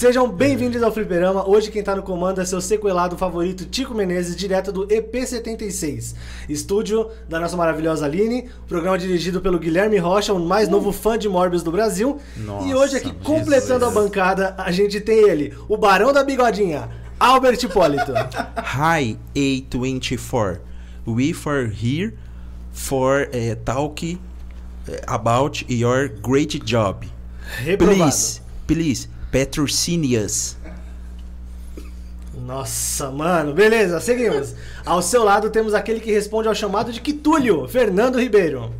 [0.00, 1.46] Sejam bem-vindos ao Fliperama.
[1.46, 6.14] Hoje quem tá no comando é seu sequelado favorito, Tico Menezes, direto do EP76,
[6.48, 11.28] estúdio da nossa maravilhosa Aline, programa dirigido pelo Guilherme Rocha, o mais novo fã de
[11.28, 12.18] Morbius do Brasil.
[12.34, 13.22] Nossa, e hoje aqui, Jesus.
[13.22, 16.88] completando a bancada, a gente tem ele, o Barão da Bigodinha,
[17.20, 18.14] Albert Hipólito.
[18.56, 20.60] Hi A24.
[21.06, 22.14] We for here
[22.72, 24.18] for eh, talk
[24.88, 27.06] eh, about your great job.
[27.62, 27.98] Reprovado.
[27.98, 30.56] Please, please, patrocine us.
[32.46, 34.54] Nossa, mano, beleza, seguimos.
[34.84, 38.72] Ao seu lado temos aquele que responde ao chamado de Quitúlio, Fernando Ribeiro.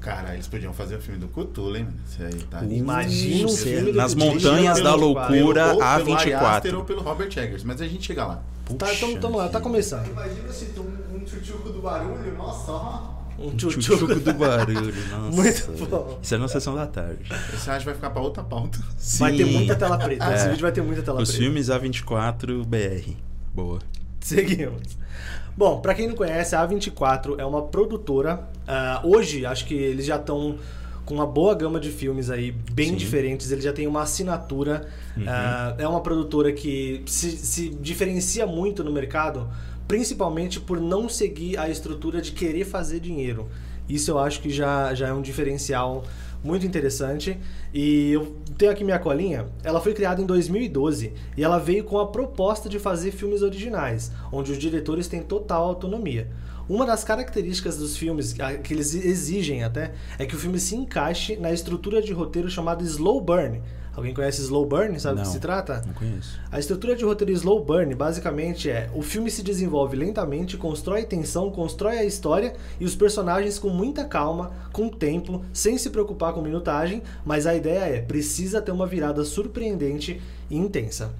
[0.00, 1.96] Cara, eles podiam fazer o filme do Cthulhu, hein, mano?
[2.06, 6.76] Isso aí tá Imagina um Nas montanhas da pelo- loucura ou pelo Ari Aster A24.
[6.76, 8.42] ou pelo Robert Eggers, mas a gente chega lá.
[8.78, 10.06] Tá, tamo, tamo lá, tá começando.
[10.10, 13.13] Imagina se tu um, um tchutchuco do barulho, nossa, ó.
[13.38, 15.36] Um Tchutchuco do barulho, nossa.
[15.70, 16.18] Muito bom.
[16.22, 17.20] Isso é na sessão da tarde.
[17.52, 18.78] Esse acho que vai ficar pra outra pauta.
[19.18, 19.52] Vai ter Sim.
[19.52, 20.32] muita tela preta.
[20.34, 20.50] Esse É.
[20.50, 21.44] vídeo vai ter muita tela Os preta.
[21.44, 23.12] filmes A24 BR.
[23.54, 23.78] Boa.
[24.20, 24.96] Seguimos.
[25.56, 28.48] Bom, pra quem não conhece, a A24 é uma produtora.
[28.66, 30.56] ah, hoje, acho que eles já estão
[31.04, 32.96] com uma boa gama de filmes aí, bem Sim.
[32.96, 33.50] diferentes.
[33.52, 34.88] Eles já têm uma assinatura.
[35.26, 39.48] ah, é uma produtora que se, se diferencia muito no mercado,
[39.86, 43.48] principalmente por não seguir a estrutura de querer fazer dinheiro.
[43.88, 46.04] Isso eu acho que já, já é um diferencial
[46.44, 47.38] muito interessante.
[47.72, 49.46] E eu tenho aqui minha colinha.
[49.62, 54.12] Ela foi criada em 2012 e ela veio com a proposta de fazer filmes originais,
[54.30, 56.28] onde os diretores têm total autonomia.
[56.68, 61.36] Uma das características dos filmes, que eles exigem até, é que o filme se encaixe
[61.36, 63.60] na estrutura de roteiro chamada slow burn.
[63.96, 64.98] Alguém conhece slow burn?
[64.98, 65.82] Sabe do que se trata?
[65.86, 66.38] Não conheço.
[66.50, 71.50] A estrutura de roteiro slow burn basicamente é o filme se desenvolve lentamente, constrói tensão,
[71.50, 76.42] constrói a história e os personagens com muita calma, com tempo, sem se preocupar com
[76.42, 80.20] minutagem, mas a ideia é precisa ter uma virada surpreendente
[80.50, 81.10] e intensa.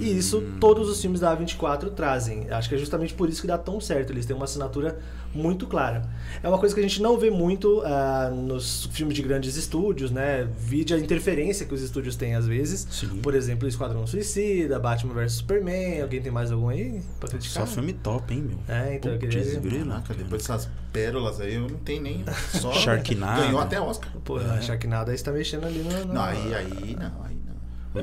[0.00, 2.50] E isso todos os filmes da A24 trazem.
[2.50, 4.10] Acho que é justamente por isso que dá tão certo.
[4.12, 4.98] Eles têm uma assinatura
[5.34, 6.08] muito clara.
[6.42, 10.10] É uma coisa que a gente não vê muito ah, nos filmes de grandes estúdios,
[10.10, 10.48] né?
[10.56, 12.86] Vide a interferência que os estúdios têm às vezes.
[12.90, 13.18] Sim.
[13.20, 16.02] Por exemplo, Esquadrão Suicida, Batman vs Superman.
[16.02, 17.66] Alguém tem mais algum aí pra criticar?
[17.66, 18.58] Só filme top, hein, meu?
[18.76, 19.44] É, então eu queria-
[19.84, 22.24] Caraca, depois dessas pérolas aí, eu não tenho nem.
[22.52, 23.42] Só Sharknado.
[23.42, 24.10] Ganhou até Oscar.
[24.24, 26.04] Pô, a Sharknado aí está mexendo ali no...
[26.06, 27.33] no- Não, aí, aí não, aí não.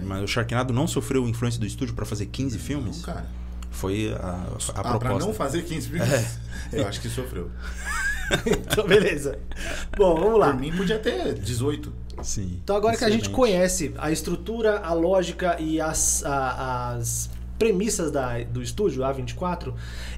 [0.04, 2.98] Mas o Sharknado não sofreu influência do estúdio pra fazer 15 filmes?
[2.98, 3.26] Não, cara.
[3.70, 5.26] Foi a, a ah, pra proposta.
[5.28, 6.26] não fazer 15 filmes, É.
[6.74, 7.50] eu acho que sofreu.
[8.46, 9.40] então, beleza.
[9.98, 10.52] Bom, vamos lá.
[10.52, 11.92] Por mim podia ter 18.
[12.24, 12.60] Sim.
[12.64, 13.36] Então agora que a gente Excelente.
[13.36, 19.74] conhece a estrutura, a lógica e as, a- as premissas da, do estúdio A24,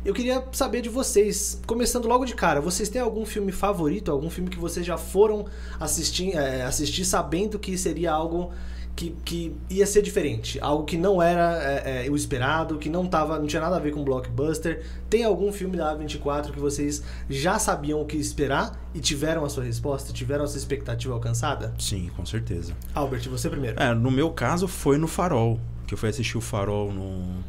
[0.06, 4.30] eu queria saber de vocês, começando logo de cara, vocês têm algum filme favorito, algum
[4.30, 5.46] filme que vocês já foram
[5.78, 8.54] assistir, é, assistir sabendo que seria algo
[8.96, 13.08] que, que ia ser diferente, algo que não era é, é, o esperado, que não
[13.08, 14.86] tava, não tinha nada a ver com blockbuster.
[15.10, 19.50] Tem algum filme da A24 que vocês já sabiam o que esperar e tiveram a
[19.50, 21.74] sua resposta, tiveram a sua expectativa alcançada?
[21.80, 22.74] Sim, com certeza.
[22.94, 23.82] Albert, você primeiro.
[23.82, 27.44] É, no meu caso foi no Farol, que eu fui assistir o Farol no,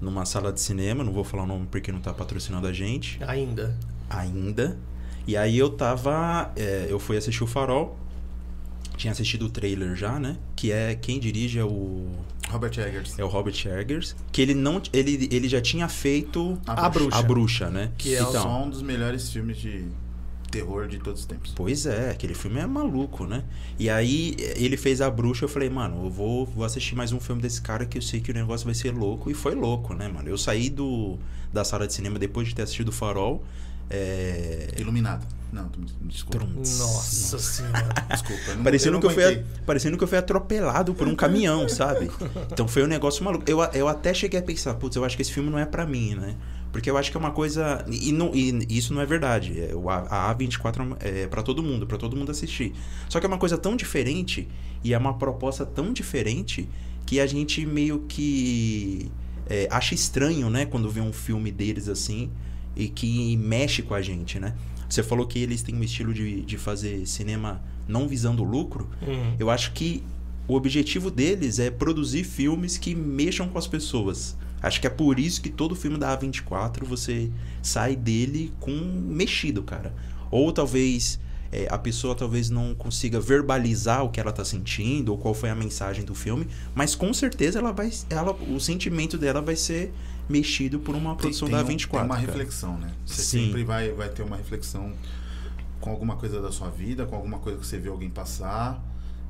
[0.00, 3.18] numa sala de cinema, não vou falar o nome porque não tá patrocinando a gente
[3.26, 3.74] Ainda.
[4.10, 4.76] ainda.
[5.26, 7.96] E aí eu tava, é, eu fui assistir o Farol,
[8.96, 10.36] tinha assistido o trailer já, né?
[10.54, 12.06] Que é quem dirige é o
[12.48, 13.18] Robert Eggers.
[13.18, 17.18] é o Robert Eggers, que ele não ele, ele já tinha feito A Bruxa.
[17.18, 17.90] a bruxa, né?
[17.96, 19.86] Que é Então, só um dos melhores filmes de
[20.50, 21.52] terror de todos os tempos.
[21.56, 23.42] Pois é, aquele filme é maluco, né?
[23.78, 27.18] E aí ele fez a bruxa, eu falei, mano, eu vou, vou assistir mais um
[27.18, 29.30] filme desse cara que eu sei que o negócio vai ser louco.
[29.30, 30.28] E foi louco, né, mano?
[30.28, 31.18] Eu saí do,
[31.50, 33.42] da sala de cinema depois de ter assistido o Farol.
[33.90, 34.68] É...
[34.78, 35.26] Iluminado.
[35.52, 35.70] Não,
[36.02, 36.38] desculpa.
[36.38, 36.54] Trum.
[36.56, 37.86] Nossa senhora.
[38.10, 38.54] Desculpa.
[38.54, 42.10] não- Parecendo, eu que eu fui, parecendo que eu fui atropelado por um caminhão, sabe?
[42.50, 43.44] Então foi um negócio maluco.
[43.46, 45.84] Eu, eu até cheguei a pensar, putz, eu acho que esse filme não é pra
[45.84, 46.36] mim, né?
[46.72, 47.84] Porque eu acho que é uma coisa.
[47.90, 49.60] E, não, e isso não é verdade.
[49.60, 52.72] É, A- a A24 é pra todo mundo, pra todo mundo assistir.
[53.10, 54.48] Só que é uma coisa tão diferente
[54.82, 56.66] e é uma proposta tão diferente
[57.04, 59.12] que a gente meio que
[59.50, 60.64] é, acha estranho, né?
[60.64, 62.30] Quando vê um filme deles assim
[62.76, 64.54] e que mexe com a gente, né?
[64.88, 68.90] Você falou que eles têm um estilo de, de fazer cinema não visando lucro.
[69.00, 69.36] Uhum.
[69.38, 70.02] Eu acho que
[70.46, 74.36] o objetivo deles é produzir filmes que mexam com as pessoas.
[74.62, 77.30] Acho que é por isso que todo filme da A24 você
[77.62, 79.94] sai dele com mexido, cara.
[80.30, 81.18] Ou talvez
[81.50, 85.50] é, a pessoa talvez não consiga verbalizar o que ela tá sentindo ou qual foi
[85.50, 89.92] a mensagem do filme, mas com certeza ela vai, ela, o sentimento dela vai ser
[90.32, 91.90] mexido por uma produção tem, da tem um- A24.
[91.90, 92.26] Tem uma cara.
[92.26, 92.90] reflexão, né?
[93.06, 93.46] Você Sim.
[93.46, 94.92] sempre vai, vai ter uma reflexão
[95.80, 98.82] com alguma coisa da sua vida, com alguma coisa que você viu alguém passar.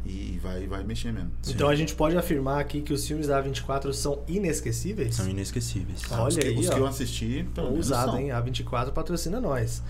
[0.04, 1.30] E vai, vai mexer mesmo.
[1.46, 5.14] Então a gente pode afirmar aqui que os filmes da A24 são inesquecíveis?
[5.14, 6.02] São inesquecíveis.
[6.10, 6.74] Olha os que, aí, os ó.
[6.74, 8.20] que eu assisti, pelo menos Ousado, são.
[8.20, 8.30] hein?
[8.30, 9.80] A24 patrocina nós.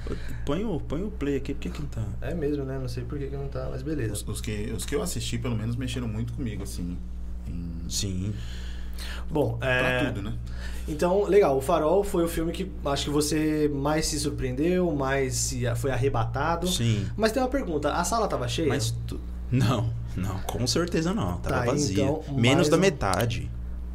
[0.44, 2.04] Põe o, põe o play aqui, porque que não tá.
[2.20, 2.78] É mesmo, né?
[2.78, 4.12] Não sei por que, que não tá, mas beleza.
[4.12, 6.98] Os, os que, os que eu assisti, pelo menos, mexeram muito comigo, assim.
[7.48, 8.34] Em, Sim.
[9.30, 10.04] Bom, pra é...
[10.06, 10.32] tudo, né?
[10.88, 11.56] Então, legal.
[11.56, 15.90] O Farol foi o filme que acho que você mais se surpreendeu, mais se foi
[15.92, 16.66] arrebatado.
[16.66, 17.06] Sim.
[17.16, 18.68] Mas tem uma pergunta: a sala tava cheia?
[18.68, 19.20] Mas tu...
[19.50, 21.36] Não, não, com certeza não.
[21.38, 22.02] Tava Tá, vazia.
[22.02, 23.50] então, Menos da um- metade.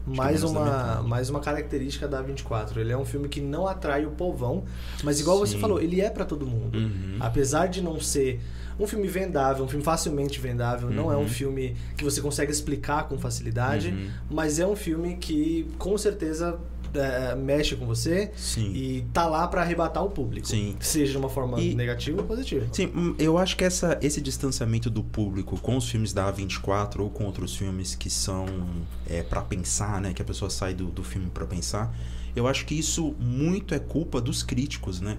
[0.05, 2.79] mais uma, mais uma característica da 24.
[2.79, 4.63] Ele é um filme que não atrai o povão,
[5.03, 5.59] mas igual você Sim.
[5.59, 6.77] falou, ele é pra todo mundo.
[6.77, 7.17] Uhum.
[7.19, 8.39] Apesar de não ser
[8.79, 11.27] um filme vendável, um filme facilmente vendável, não é um Uhum.
[11.27, 14.09] filme que você consegue explicar com facilidade, Uhum.
[14.29, 16.59] mas é um filme que com certeza
[16.93, 18.71] é, mexe com você Sim.
[18.73, 20.47] e tá lá pra arrebatar o público.
[20.47, 20.75] Sim.
[20.79, 22.65] Seja de uma forma E- negativa ou positiva.
[22.71, 26.99] Sim, hum, eu acho que essa, esse distanciamento do público com os filmes da A24
[27.01, 28.45] ou com outros filmes que são
[29.05, 30.13] é, para pensar, né?
[30.13, 31.93] Que a pessoa sai do, do filme para pensar,
[32.35, 35.17] eu acho que isso muito é culpa dos críticos, né?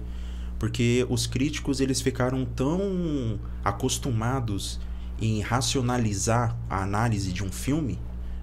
[0.59, 4.79] Porque os críticos eles ficaram tão acostumados
[5.21, 7.97] em racionalizar a análise de um filme,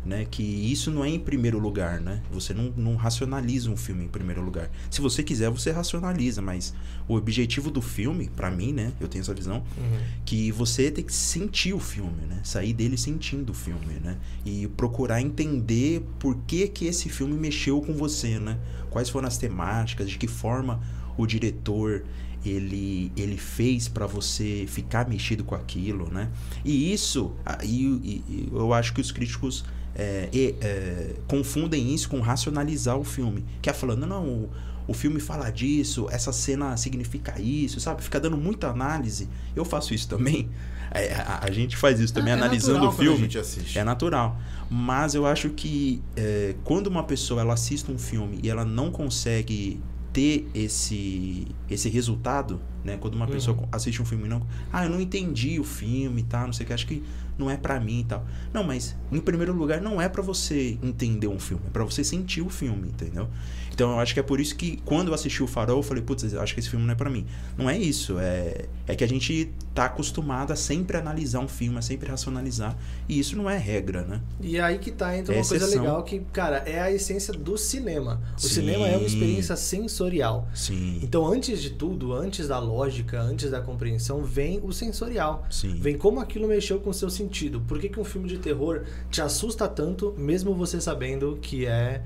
[0.05, 0.27] né?
[0.31, 2.23] Que isso não é em primeiro lugar, né?
[2.31, 4.71] Você não, não racionaliza um filme em primeiro lugar.
[4.91, 6.73] Se você quiser, você racionaliza, mas
[7.09, 8.93] o objetivo do filme, pra mim, né?
[9.01, 9.99] Eu tenho essa visão, Uhum.
[10.25, 12.41] que você tem que sentir o filme, né?
[12.45, 14.17] Sair dele sentindo o filme, né?
[14.45, 18.59] E procurar entender por que que esse filme mexeu com você, né?
[18.91, 20.81] Quais foram as temáticas, de que forma
[21.17, 22.05] o diretor
[22.45, 26.31] ele, ele fez pra você ficar mexido com aquilo, né?
[26.65, 27.33] E isso,
[27.63, 29.65] e- e eu acho que os críticos
[29.99, 30.29] é,
[30.61, 33.45] é, confundem isso com racionalizar o filme.
[33.63, 34.51] Que é falando, não, o,
[34.87, 38.03] o filme fala disso, essa cena significa isso, sabe?
[38.03, 39.29] Fica dando muita análise.
[39.57, 40.49] Eu faço isso também.
[40.93, 43.23] É, a, a gente faz isso também, É- é analisando natural o quando a filme.
[43.25, 43.77] gente assiste.
[43.79, 44.39] É natural.
[44.71, 48.91] Mas eu acho que é, quando uma pessoa ela assiste um filme e ela não
[48.93, 49.81] consegue
[50.17, 52.97] ter esse esse resultado, né?
[52.97, 53.33] Quando uma Uhum.
[53.33, 56.47] pessoa assiste um filme e não, ah, eu não entendi o filme, tá?
[56.47, 57.03] Não sei o que, acho que
[57.37, 58.25] não é pra mim e tal.
[58.51, 62.03] Não, mas em primeiro lugar não é pra você entender um filme, é pra você
[62.03, 63.29] sentir o filme, entendeu?
[63.77, 66.03] Então eu acho que é por isso que quando eu assisti o Farol, eu falei,
[66.03, 67.27] putz, acho que esse filme não é pra mim.
[67.59, 71.77] Não é isso, é é que a gente tá acostumado a sempre analisar um filme,
[71.77, 72.77] a sempre racionalizar,
[73.09, 74.23] e isso não é regra, né?
[74.41, 75.83] E aí que tá, entra É uma coisa exceção.
[75.83, 78.23] legal que, cara, é a essência do cinema.
[78.37, 78.49] O Sim.
[78.49, 80.49] cinema é uma experiência sensorial.
[80.55, 81.01] Sim.
[81.03, 85.45] Então, antes de tudo, antes da lógica, antes da compreensão, vem o sensorial.
[85.51, 85.75] Sim.
[85.81, 87.61] Vem como aquilo mexeu com o seu sentido.
[87.61, 92.03] Por que, que um filme de terror te assusta tanto, mesmo você sabendo que é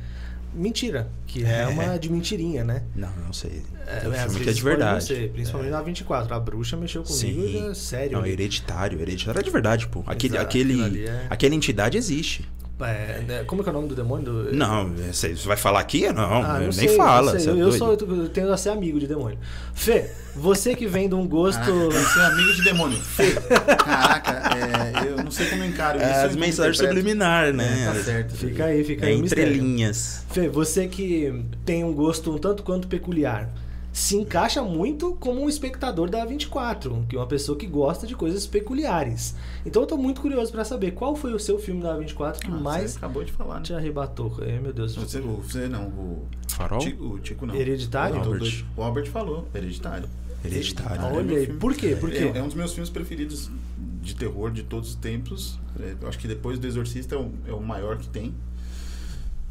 [0.55, 1.11] mentira?
[1.27, 1.67] Que é, É.
[1.67, 2.83] uma de mentirinha, né?
[2.95, 3.63] Não, não sei.
[3.87, 5.05] É, às filme que é de verdade.
[5.05, 6.35] ser, principalmente na 24.
[6.35, 7.19] A bruxa mexeu comigo,
[7.49, 7.71] Sim.
[7.71, 8.13] é sério.
[8.13, 8.31] Não, ali.
[8.33, 9.01] hereditário.
[9.01, 10.03] Hereditário é de verdade, pô.
[10.07, 12.49] Aquele, Exato, aquele, é- Aquela entidade existe.
[12.83, 14.25] É, né, como é que é o nome do demônio?
[14.25, 14.55] Do...
[14.55, 16.11] Não, você vai falar aqui?
[16.13, 17.33] Não, Ah, não nem sei, fala.
[17.33, 17.41] não sei.
[17.41, 17.79] você é Eu, eu doido.
[17.79, 19.39] sou, eu tendo a ser amigo de demônio.
[19.75, 21.61] Fê, você que vem de um gosto.
[21.61, 22.99] Ah, você é amigo de demônio.
[22.99, 23.33] Fê.
[23.77, 26.07] Caraca, é, eu não sei como eu encaro isso.
[26.07, 27.83] É, eu as não mensagens subliminares, né?
[27.83, 28.35] É, tá certo.
[28.35, 29.15] Fica aí, fica É aí.
[29.15, 29.53] o entre mistério.
[29.63, 30.25] linhas.
[30.31, 31.33] Fê, você que
[31.65, 33.49] tem um gosto um tanto quanto peculiar,
[33.93, 38.15] se encaixa muito como um espectador da 24, que é uma pessoa que gosta de
[38.15, 39.35] coisas peculiares.
[39.67, 42.51] Então eu tô muito curioso pra saber qual foi o seu filme da 24 que
[42.51, 43.63] Ah, mais Você acabou de falar, né?
[43.63, 44.37] te arrebatou.
[44.41, 44.95] Ai, meu Deus.
[44.95, 46.81] Você, você não, o, Farol?
[47.01, 47.55] O Tico não.
[47.55, 48.17] Hereditário?
[48.17, 48.65] O Albert.
[48.77, 50.09] O Albert falou, Hereditário.
[50.45, 51.03] Hereditário.
[51.05, 51.61] Olha é aí, filme.
[51.61, 51.97] por quê?
[51.97, 52.31] Por quê?
[52.35, 53.51] É, é um dos meus filmes preferidos
[54.01, 55.59] de terror de todos os tempos.
[55.79, 58.35] É, eu acho que depois do Exorcista é o, é o maior que tem.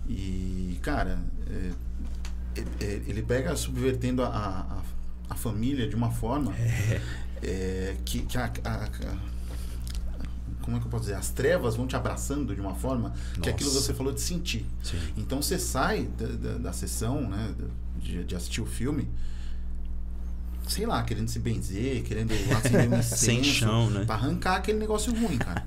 [0.07, 1.19] E, cara,
[1.49, 1.71] é, é, é,
[2.79, 4.81] ele pega subvertendo a, a,
[5.29, 6.53] a família de uma forma
[7.41, 8.89] é, que, que a, a-
[10.61, 11.15] como é que eu posso dizer?
[11.15, 13.49] As trevas vão te abraçando de uma forma que Nossa.
[13.51, 14.65] aquilo você falou de sentir.
[14.83, 14.99] Sim.
[15.17, 17.53] Então você sai da, da, da sessão, né,
[17.97, 19.07] de, de assistir o filme,
[20.67, 24.05] sei lá, querendo se benzer, querendo acender um incenso, Sem chão, né?
[24.05, 25.65] pra arrancar aquele negócio ruim, cara.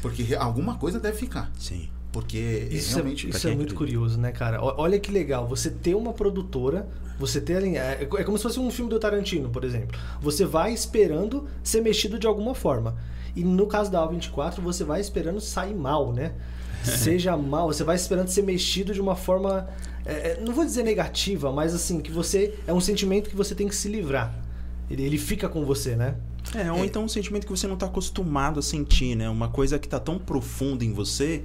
[0.00, 1.50] Porque alguma coisa deve ficar.
[1.58, 1.88] Sim.
[2.12, 3.28] Porque Isso, é, realmente.
[3.28, 3.78] isso pra é muito acredita.
[3.78, 4.62] curioso, né, cara?
[4.62, 6.86] Olha que legal, você ter uma produtora,
[7.18, 7.76] você ter ali.
[7.76, 9.98] É, é como se fosse um filme do Tarantino, por exemplo.
[10.20, 12.96] Você vai esperando ser mexido de alguma forma.
[13.34, 16.32] E no caso da A24, você vai esperando sair mal, né?
[16.84, 19.68] Seja mal, você vai esperando ser mexido de uma forma.
[20.04, 22.58] é, é, não vou dizer negativa, mas assim, que você.
[22.66, 24.34] É um sentimento que você tem que se livrar.
[24.90, 26.16] Ele, ele fica com você, né?
[26.54, 29.30] É, ou então um sentimento que você não tá acostumado a sentir, né?
[29.30, 31.44] Uma coisa que tá tão profunda em você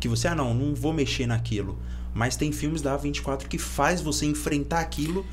[0.00, 1.78] que você, ah, não, não vou mexer naquilo.
[2.14, 5.24] Mas tem filmes da A24 que faz você enfrentar aquilo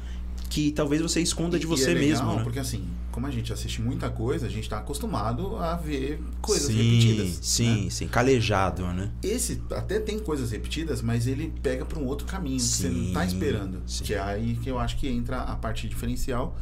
[0.49, 2.43] que talvez você esconda de E- você e é legal, mesmo, né?
[2.43, 6.67] Porque assim, como a gente assiste muita coisa, a gente tá acostumado a ver coisas
[6.67, 7.39] sim, repetidas.
[7.41, 7.89] Sim, né?
[7.89, 9.09] sim, calejado, né?
[9.23, 13.13] Esse até tem coisas repetidas, mas ele pega para um outro caminho que você não
[13.13, 13.81] tá Sim, esperando.
[13.87, 14.03] sim.
[14.03, 16.55] Que é aí que eu acho que entra a parte diferencial.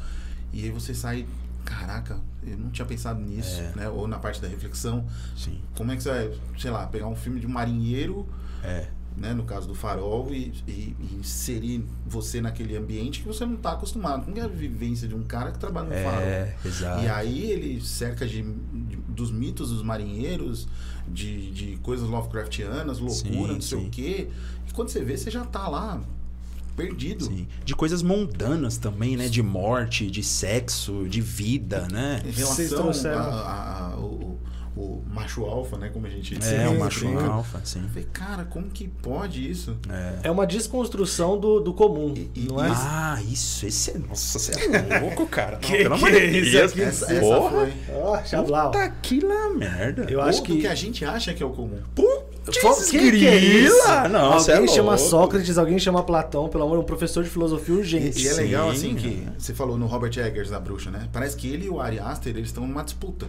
[0.54, 1.26] E aí você sai,
[1.66, 3.72] caraca, eu não tinha pensado nisso, É.
[3.76, 3.90] né?
[3.90, 5.06] Ou na parte da reflexão.
[5.36, 5.60] Sim.
[5.76, 8.28] Como é que você vai, sei lá, pegar um filme de um marinheiro,
[8.64, 8.88] É.
[9.18, 9.34] né?
[9.34, 13.74] No caso do farol, e, e- e inserir você naquele ambiente que você não tá
[13.74, 14.26] acostumado.
[14.26, 16.22] Como é a vivência de um cara que trabalha no farol?
[16.22, 17.04] É, exato.
[17.04, 20.68] E aí ele cerca de, de- dos mitos dos marinheiros,
[21.08, 23.88] de, de coisas Lovecraftianas, loucura, Sim, não sei sim.
[23.88, 24.30] o quê.
[24.68, 26.02] E quando você vê, você já tá lá,
[26.76, 27.26] perdido.
[27.26, 27.48] Sim.
[27.64, 29.28] De coisas mundanas também, né?
[29.28, 32.22] De morte, de sexo, de vida, né?
[32.26, 34.40] Em Vocês relação trouxeram- a, a- a- o,
[34.76, 35.90] o macho alfa, né?
[35.90, 37.16] Como a gente É, Sim, o macho sim.
[37.16, 37.82] alfa, sim.
[37.90, 39.78] Falei, cara, como que pode isso?
[39.90, 40.28] É.
[40.30, 42.70] É uma desconstrução do, do comum, E- e- não é?
[42.74, 43.98] Ah, isso, esse é.
[43.98, 45.54] Nossa, você é louco, cara.
[45.54, 46.78] Não, Que pelo que amor é de isso Deus.
[46.78, 47.50] Essa, essa Porra.
[47.52, 47.74] foi.
[47.96, 48.72] Ó, Chablau.
[48.72, 50.06] Puta que lá merda.
[50.10, 50.62] Eu acho que.
[50.62, 51.80] que a gente acha que é o comum.
[52.44, 53.76] Putz, Que que é isso?
[53.84, 54.08] grila!
[54.10, 55.10] Não, você é alguém chama louco.
[55.10, 58.20] Sócrates, alguém chama Platão, pelo amor, um professor de filosofia urgente.
[58.20, 61.08] E, e é legal, assim, que você falou no Robert Eggers, da bruxa, né?
[61.14, 63.28] Parece que ele e o Ari Aster, eles estão numa disputa.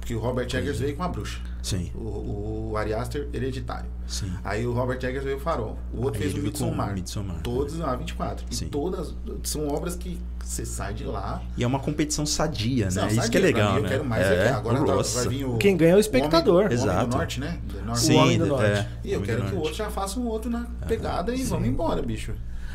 [0.00, 1.38] Porque o Robert Eggers veio com a bruxa.
[1.62, 3.90] Sim, O, o Ari Aster, hereditário.
[4.06, 4.32] sim.
[4.42, 5.78] Aí o Robert Eggers veio o Farol.
[5.92, 6.94] O outro Aí fez o Midsommar.
[6.94, 7.40] Midsommar.
[7.42, 8.46] Todos na 24.
[8.50, 8.64] Sim.
[8.64, 11.42] E todas são obras que você sai de lá.
[11.56, 12.92] E é uma competição sadia, né?
[12.94, 13.86] Não, Isso sadia que é legal, mim, né?
[13.86, 14.26] Eu quero mais.
[14.26, 15.18] é, é, agora tá- nossa.
[15.20, 15.58] vai vir o.
[15.58, 16.64] Quem ganha é o o espectador.
[16.64, 17.06] Homem, o Homem Exato.
[17.10, 17.58] do Norte, né?
[17.62, 18.00] Do Norte.
[18.00, 18.88] Sim, O Homem do é, Norte.
[19.04, 21.68] E eu Homem quero que o outro já faça um outro na pegada e vamos
[21.68, 22.32] embora, bicho.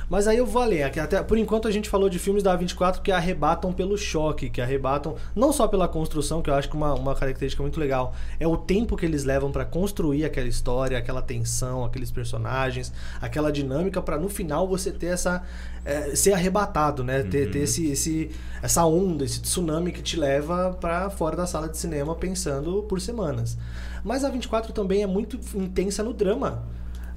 [0.09, 3.01] Mas aí eu vou aqui Até, por enquanto a gente falou de filmes da A24
[3.01, 6.93] que arrebatam pelo choque, que arrebatam não só pela construção, que eu acho que uma,
[6.93, 11.21] uma característica muito legal, é o tempo que eles levam pra construir aquela história, aquela
[11.21, 15.43] tensão, aqueles personagens, aquela dinâmica pra no final você ter essa
[15.83, 17.21] é, ser arrebatado, né?
[17.21, 18.31] Ter, ter esse, esse
[18.61, 22.99] essa onda, esse tsunami que te leva pra fora da sala de cinema pensando por
[22.99, 23.57] semanas.
[24.03, 26.63] Mas a 24 também é muito intensa no drama.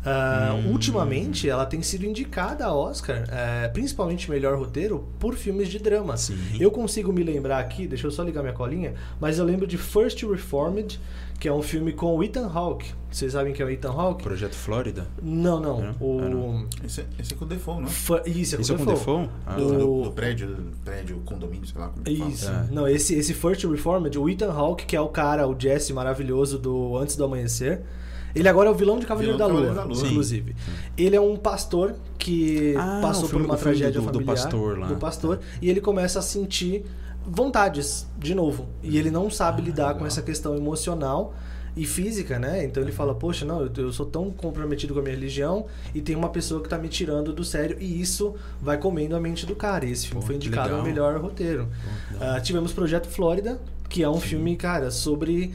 [0.09, 5.79] Ah, Ultimamente, ela tem sido indicada a Oscar, eh, principalmente melhor roteiro, por filmes de
[5.79, 6.17] drama.
[6.17, 6.37] Sim.
[6.59, 9.77] Eu consigo me lembrar aqui, deixa eu só ligar minha colinha, mas eu lembro de
[9.77, 11.00] First Reformed,
[11.38, 12.93] que é um filme com o Ethan Hawke.
[13.11, 14.23] Vocês sabem quem é o Ethan Hawke?
[14.25, 15.07] Projeto Flórida?
[15.23, 15.81] Não, não.
[15.81, 15.95] Não?
[16.00, 16.21] O...
[16.21, 16.67] Ah, não.
[16.85, 17.91] Esse, é- esse é com o Defoe, não é?
[17.91, 19.23] Fa- Isso, é com Isso é com Defoe.
[19.23, 19.31] Defoe?
[19.47, 22.31] Ah, O- Do, do prédio, prédio, condomínio, sei lá como que fala.
[22.31, 22.49] Isso.
[22.50, 22.67] É.
[22.71, 26.59] Não, esse, esse First Reformed, o Ethan Hawke, que é o cara, o Jesse maravilhoso
[26.59, 27.83] do Antes do Amanhecer.
[28.35, 30.06] Ele agora é o vilão de Cavaleiro, Vilão da, Lua, da Lua.
[30.06, 30.54] inclusive.
[30.97, 34.35] Ele é um pastor que Ah, passou por uma tragédia do- do familiar.
[34.37, 34.87] pastor lá.
[34.87, 35.40] Do pastor.
[35.62, 36.85] E ele começa a sentir
[37.26, 38.66] vontades, de novo.
[38.82, 40.06] E ele não sabe lidar com legal.
[40.06, 41.35] essa questão emocional
[41.76, 42.64] e física, né?
[42.64, 46.00] Então ele fala, poxa, não, eu, eu sou tão comprometido com a minha religião e
[46.00, 49.47] tem uma pessoa que tá me tirando do sério e isso vai comendo a mente
[49.47, 49.85] do cara.
[49.85, 51.68] E esse filme Pô, foi indicado ao melhor roteiro.
[52.20, 55.54] Ah, tivemos Projeto Flórida, que é um filme, cara, sobre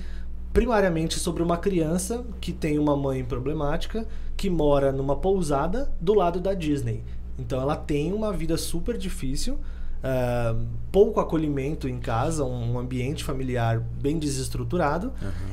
[0.53, 4.07] primariamente sobre uma criança que tem uma mãe problemática
[4.37, 7.03] que mora numa pousada do lado da Disney.
[7.37, 9.59] Então ela tem uma vida super difícil,
[10.03, 10.55] ah,
[10.91, 15.11] pouco acolhimento em casa, um ambiente familiar bem desestruturado,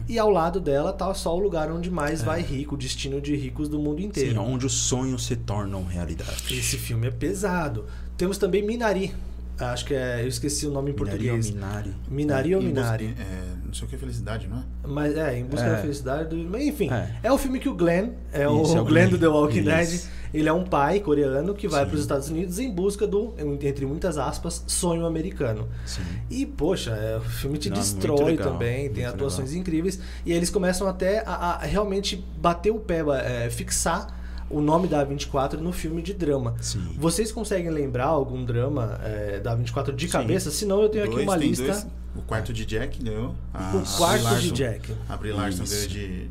[0.09, 3.35] e ao lado dela tá só o lugar onde mais vai rico, o destino de
[3.37, 4.43] ricos do mundo Sim, inteiro.
[4.43, 6.59] onde os sonhos se tornam realidade.
[6.59, 7.87] Esse filme é pesado.
[8.19, 9.15] Temos também Minari.
[9.61, 10.23] Acho que é.
[10.23, 11.51] Eu esqueci o nome em Minari português.
[11.51, 11.95] Minari?
[12.09, 13.15] Minari ou Em busca- Minari?
[13.19, 14.63] é, não sei o que é felicidade, não é?
[14.87, 15.71] Mas é, em busca É.
[15.73, 16.29] da felicidade.
[16.31, 16.37] Do...
[16.51, 17.11] mas, Enfim, é.
[17.23, 17.33] É.
[17.33, 19.21] o filme que o Glenn, é o, Isso, é o Glenn do Glenn.
[19.21, 20.01] The Walking Dead.
[20.33, 23.85] Ele é um pai coreano que vai para os Estados Unidos em busca do, entre
[23.85, 25.69] muitas aspas, sonho americano.
[25.85, 26.03] Sim.
[26.31, 29.99] E, poxa, é, o filme te Não, destrói legal, também, tem muito atuações incríveis.
[30.25, 34.20] E eles começam até a, a realmente bater o pé, é, fixar
[34.51, 36.57] o nome da 24 no filme de drama.
[36.61, 36.81] Sim.
[36.99, 40.13] Vocês conseguem lembrar algum drama é, da 24 de Sim.
[40.13, 40.51] cabeça?
[40.51, 41.65] Senão eu tenho aqui Dois, uma tem lista.
[41.65, 41.87] dois.
[42.17, 43.35] O quarto de Jack ganhou.
[43.55, 44.93] A- O a quarto Brie de Larson- Jack.
[45.09, 46.31] A Brie Larson ganhou de.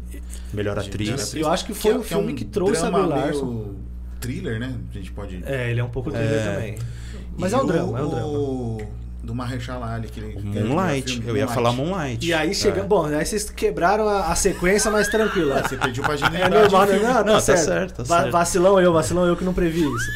[0.53, 1.07] Melhor de- atriz.
[1.09, 1.33] melhor atriz.
[1.35, 3.45] Eu acho que foi é- o filme é um que trouxe a Brie Larson.
[3.45, 3.75] meio
[4.19, 4.75] Thriller, né?
[4.89, 5.41] A gente pode.
[5.45, 6.53] É, ele é um pouco thriller É.
[6.53, 6.77] também.
[7.37, 8.27] Mas E é um o- drama, é um drama.
[8.27, 8.81] o-
[9.21, 10.35] Do Mahershala Ali, que ele.
[10.35, 11.11] O é Moonlight.
[11.13, 11.53] filme Eu ia Moonlight.
[11.53, 12.25] falar Moonlight.
[12.27, 12.81] E aí chega.
[12.81, 12.83] É.
[12.83, 15.51] Bom, aí vocês quebraram a, a sequência, mas tranquilo.
[15.53, 16.53] Ah, Você pediu pra É genialidade.
[16.71, 16.99] normal, né?
[16.99, 17.65] Não, tá, Não, tá certo.
[17.65, 18.31] certo, tá Va- certo.
[18.31, 20.11] Vacilão eu, vacilão eu que não previ isso.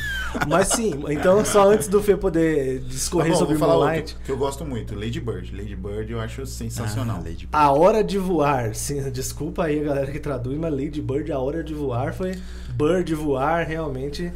[0.48, 4.00] Mas sim, então só antes do Fê poder Tá discorrer bom, sobre falar Moonlight.
[4.14, 5.56] outro que eu gosto muito, Lady Bird.
[5.56, 7.18] Lady Bird eu acho sensacional.
[7.20, 8.74] Ah, Lady A Hora de Voar.
[8.74, 12.32] Sim, desculpa aí a galera que traduz, mas Lady Bird, A Hora de Voar foi
[12.70, 14.32] Bird voar, realmente.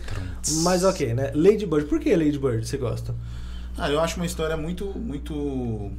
[0.62, 1.32] Mas ok, né?
[1.34, 1.86] Lady Bird.
[1.88, 3.16] Por que Lady Bird você gosta?
[3.78, 5.92] Ah, eu acho uma história muito, muito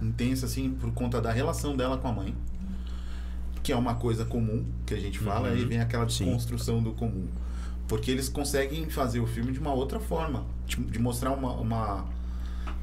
[0.00, 2.34] intensa, assim, por conta da relação dela com a mãe.
[3.62, 5.54] Que é uma coisa comum que a gente fala, Uhum.
[5.54, 6.24] aí vem aquela Sim.
[6.24, 7.26] desconstrução do comum.
[7.88, 10.44] Porque eles conseguem fazer o filme de uma outra forma.
[10.66, 12.04] De, de mostrar uma, uma,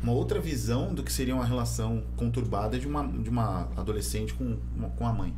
[0.01, 4.58] uma outra visão do que seria uma relação conturbada de uma, de uma adolescente com,
[4.75, 5.34] uma- com a mãe.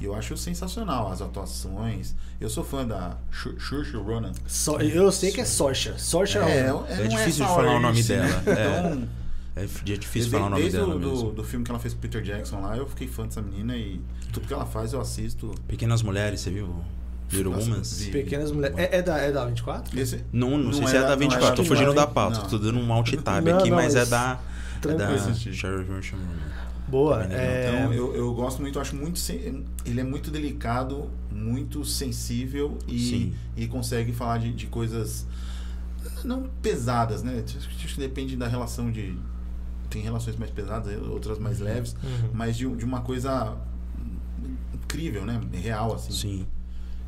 [0.00, 2.14] E eu acho sensacional as atuações.
[2.40, 4.32] Eu sou fã da Saoirse Ronan.
[4.46, 5.96] Só, eu sei que é Sorcha.
[5.98, 8.42] Sorcha É, é, não É difícil de falar o nome dela.
[8.42, 9.08] Então,
[9.56, 11.94] É difícil desde, falar o nome desde dela o, do, do filme que ela fez
[11.94, 14.00] com o Peter Jackson lá, eu fiquei fã dessa menina e
[14.32, 15.54] tudo que ela faz eu assisto.
[15.68, 16.74] Pequenas Mulheres, você viu?
[17.36, 18.10] Little Nossa.
[18.10, 18.76] Pequenas Mulheres.
[18.78, 19.98] É, é da, é da 24?
[19.98, 21.94] Esse, Não, não, sei Não se é da não 24, era tô da fugindo 24.
[21.94, 22.48] da pauta, Não.
[22.48, 24.40] tô dando um alt tab Não, aqui, não, mas é mas da.
[24.76, 25.08] É tranquilo.
[25.08, 25.52] da Assisti.
[25.54, 26.18] Sherry Version.
[26.86, 27.24] Boa.
[27.24, 29.18] É, Então eu, eu gosto muito, eu acho muito.
[29.86, 33.34] Ele é muito delicado, muito sensível e, Sim.
[33.56, 35.26] e consegue falar de, de coisas
[36.22, 37.42] não pesadas, né?
[37.46, 39.16] Acho que depende da relação de.
[39.88, 42.30] Tem relações mais pesadas, outras mais leves, Uhum.
[42.32, 43.56] mas de, de uma coisa
[44.74, 45.40] incrível, né?
[45.52, 46.12] Real, assim.
[46.12, 46.46] Sim.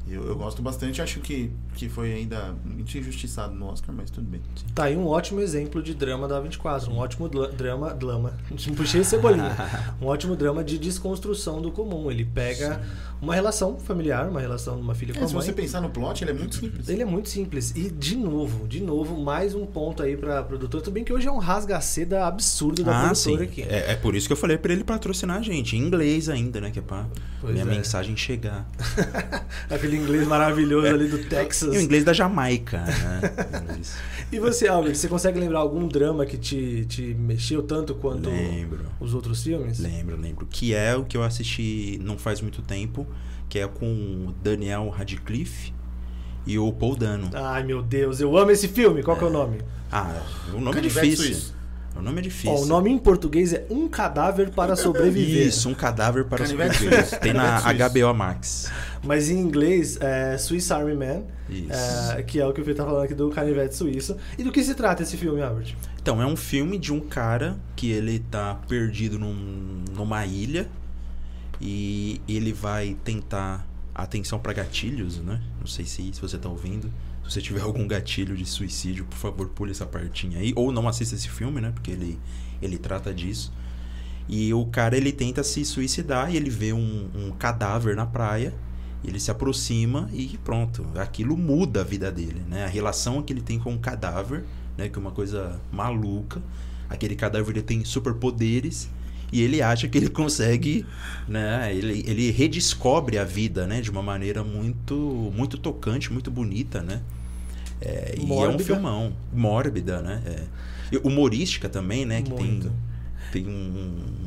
[0.09, 4.27] Eu, eu gosto bastante, acho que, que foi ainda muito injustiçado no Oscar, mas tudo
[4.27, 4.41] bem.
[4.75, 6.91] Tá aí um ótimo exemplo de drama da 24.
[6.91, 7.93] Um ótimo drama.
[7.95, 8.33] Drama.
[8.77, 9.55] Puxei cebolinha.
[10.01, 12.11] um ótimo drama de desconstrução do comum.
[12.11, 12.81] Ele pega
[13.21, 15.43] uma relação familiar, uma relação de uma filha com É, a se mãe.
[15.45, 16.89] você pensar no plot, ele é muito simples.
[16.89, 17.71] Ele é muito simples.
[17.77, 20.83] E, de novo, de novo, mais um ponto aí pra produtora.
[20.83, 23.37] Tudo bem que hoje é um rasga-seda absurdo da Ah, sim.
[23.37, 23.63] produtora aqui.
[23.63, 25.77] É, é por isso que eu falei pra ele patrocinar a gente.
[25.77, 26.71] Em inglês ainda, né?
[26.71, 27.07] Que é pra
[27.41, 27.69] Pois minha é.
[27.69, 28.67] mensagem chegar.
[29.71, 31.66] Aquele inglês maravilhoso ali do Texas.
[31.75, 33.21] E o inglês da Jamaica, né?
[34.31, 38.87] E você, Albert, você consegue lembrar algum drama que te, te mexeu tanto quanto Lembro.
[38.99, 39.79] os outros filmes?
[39.79, 40.47] Lembro, lembro.
[40.51, 43.07] Que é o que eu assisti não faz muito tempo,
[43.49, 45.73] que é com o Daniel Radcliffe
[46.45, 47.31] e o Paul Dano.
[47.33, 49.03] Ai, meu Deus, eu amo esse filme.
[49.03, 49.59] Qual que é o nome?
[49.93, 51.27] Ah, o nome é difícil.
[51.27, 51.56] Suíço.
[51.99, 52.51] O nome é difícil.
[52.51, 55.47] Ó, o nome em português é Um Cadáver para Sobreviver.
[55.47, 57.05] Isso, um cadáver para Canivete sobreviver.
[57.07, 57.21] suíço.
[57.21, 57.61] Tem na.
[57.61, 58.71] HBO Max.
[59.03, 62.13] Mas em inglês é Swiss Army Man, Isso.
[62.17, 64.17] é, que é o que o Fê tá falando aqui do canivete suíço.
[64.37, 65.75] E do que se trata esse filme, Albert?
[66.03, 70.69] Então, é um filme de um cara que ele tá perdido num- numa ilha
[71.61, 75.41] e ele vai tentar atenção para gatilhos, né?
[75.59, 76.91] Não sei se, se você tá ouvindo.
[77.27, 80.53] Se você tiver algum gatilho de suicídio, por favor, pule essa partinha aí.
[80.55, 81.73] Ou não assista esse filme, né?
[81.73, 82.19] Porque ele,
[82.63, 83.53] ele trata disso.
[84.29, 88.55] E o cara, ele tenta se suicidar e ele vê um, um cadáver na praia.
[89.05, 90.87] Ele se aproxima e pronto.
[90.95, 92.65] Aquilo muda a vida dele, né?
[92.65, 94.45] A relação que ele tem com o cadáver,
[94.79, 94.89] né?
[94.89, 96.41] Que é uma coisa maluca.
[96.89, 98.89] Aquele cadáver ele tem superpoderes
[99.33, 100.87] e ele acha que ele consegue,
[101.29, 101.71] né?
[101.75, 103.81] Ele, ele redescobre a vida, né?
[103.81, 104.95] De uma maneira muito,
[105.35, 107.01] muito tocante, muito bonita, né?
[107.81, 109.13] É, e é um filmão.
[109.33, 110.23] Mórbida, né?
[110.27, 110.43] É.
[110.93, 112.23] E humorística também, né?
[112.23, 112.73] Que tem, Muito.
[113.33, 113.51] tem um,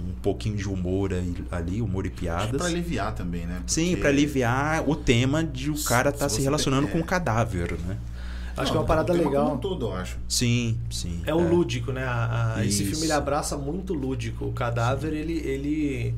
[0.09, 2.57] um pouquinho de humor aí- ali, humor e piadas.
[2.57, 3.61] pra aliviar também, né?
[3.65, 6.83] Sim, Porque- pra aliviar o tema de o Se- cara se estar se você relacionando
[6.83, 7.01] tem- com é.
[7.01, 7.97] um cadáver, né?
[8.59, 9.45] Acho Não, que é uma parada legal.
[9.45, 10.17] Como um todo, eu acho.
[10.27, 11.21] Sim, sim.
[11.25, 12.03] É o lúdico, né?
[12.03, 14.45] A- a- esse filme ele abraça muito o lúdico.
[14.45, 16.13] O cadáver, ele, ele,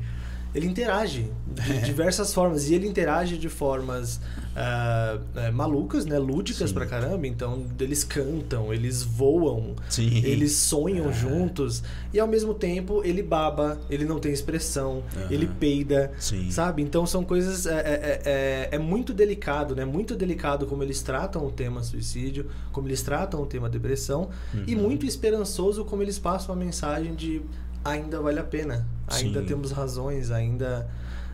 [0.54, 2.68] ele interage de diversas formas.
[2.68, 4.20] E ele interage de formas
[4.54, 6.18] eh, malucas, né?
[6.18, 6.74] Lúdicas Sim.
[6.74, 7.26] pra caramba.
[7.26, 10.18] Então, eles cantam, eles voam, Sim.
[10.24, 11.12] eles sonham É.
[11.12, 11.82] juntos.
[12.12, 15.26] E ao mesmo tempo, ele baba, ele não tem expressão, Aham.
[15.30, 16.12] ele peida.
[16.18, 16.50] Sim.
[16.50, 16.82] Sabe?
[16.82, 17.66] Então são coisas.
[17.66, 19.84] É, é, é, é muito delicado, né?
[19.84, 24.28] Muito delicado como eles tratam o tema suicídio, como eles tratam o tema depressão,
[24.66, 24.82] e Uhum.
[24.82, 27.40] muito esperançoso como eles passam a mensagem de
[27.84, 29.46] ainda vale a pena, ainda Sim.
[29.46, 30.88] temos razões, ainda,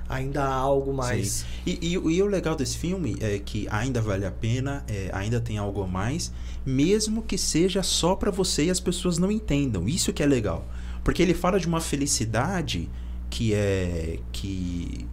[0.09, 1.45] ainda há algo mais.
[1.67, 5.11] E, e, o- e o legal desse filme é que ainda vale a pena, é,
[5.13, 6.33] ainda tem algo a mais,
[6.65, 9.89] mesmo que seja só pra você e as pessoas não entendam.
[9.89, 10.67] Isso que é legal.
[11.05, 12.89] Porque ele fala de uma felicidade
[13.31, 14.19] que é.
[14.33, 15.07] que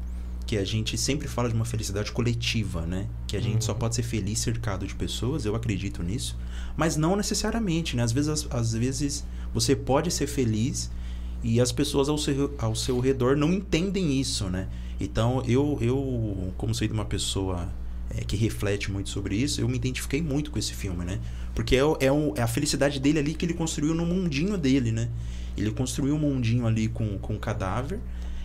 [0.48, 3.08] que a gente sempre fala de uma felicidade coletiva, né?
[3.26, 3.80] Que a gente só Uhum.
[3.80, 6.38] pode ser feliz cercado de pessoas, eu acredito nisso.
[6.78, 8.04] Mas não necessariamente, né?
[8.04, 10.92] Às vezes, às, às vezes você pode ser feliz
[11.46, 14.68] e as pessoas ao seu, ao seu redor não entendem isso, né?
[15.00, 17.70] Então, eu, eu como de uma pessoa
[18.10, 21.20] é, que reflete muito sobre isso, eu me identifiquei muito com esse filme, né?
[21.54, 24.92] Porque é, é, um- é a felicidade dele ali que ele construiu no mundinho dele,
[24.92, 25.08] né?
[25.56, 28.00] Ele construiu um mundinho ali com, com o cadáver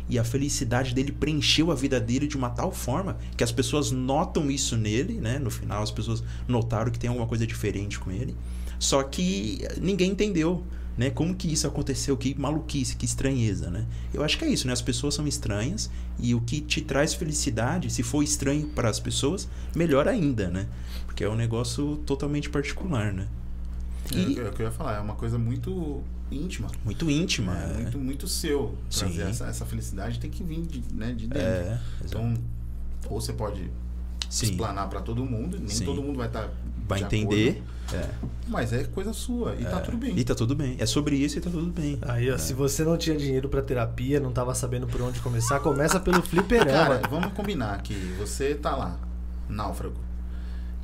[0.06, 3.90] e a felicidade dele preencheu a vida dele de uma tal forma que as pessoas
[3.90, 5.38] notam isso nele, né?
[5.38, 8.36] No final, as pessoas notaram que tem alguma coisa diferente com ele.
[8.78, 10.64] Só que ninguém entendeu,
[10.96, 11.10] né?
[11.10, 12.16] Como que isso aconteceu?
[12.16, 13.86] Que maluquice, que estranheza, né?
[14.12, 14.72] Eu acho que é isso, né?
[14.72, 19.00] As pessoas são estranhas e o que te traz felicidade, se for estranho para as
[19.00, 20.66] pessoas, melhor ainda, né?
[21.06, 23.26] Porque é um negócio totalmente particular, né?
[24.12, 26.68] É, E- o que- é o que eu ia falar, é uma coisa muito íntima.
[26.84, 27.56] Muito íntima.
[27.58, 27.82] É, é.
[27.82, 28.76] muito, muito seu.
[28.90, 31.42] Trazer essa, essa felicidade tem que vir de, né, de dentro.
[31.46, 31.80] É.
[32.04, 32.34] Então,
[33.08, 33.70] ou você pode
[34.28, 34.46] Sim.
[34.50, 35.84] explanar pra todo mundo, nem Sim.
[35.84, 36.48] todo mundo vai estar
[36.90, 37.62] Vai entender.
[37.92, 38.04] É.
[38.46, 40.16] mas é coisa sua e tá tudo bem.
[40.16, 40.76] E tá tudo bem.
[40.78, 41.98] É sobre isso e tá tudo bem.
[42.02, 45.58] Aí, ó, se você não tinha dinheiro pra terapia, não tava sabendo por onde começar,
[45.58, 46.98] começa pelo fliperama.
[46.98, 48.96] Cara, vamos combinar que você tá lá,
[49.48, 49.96] náufrago.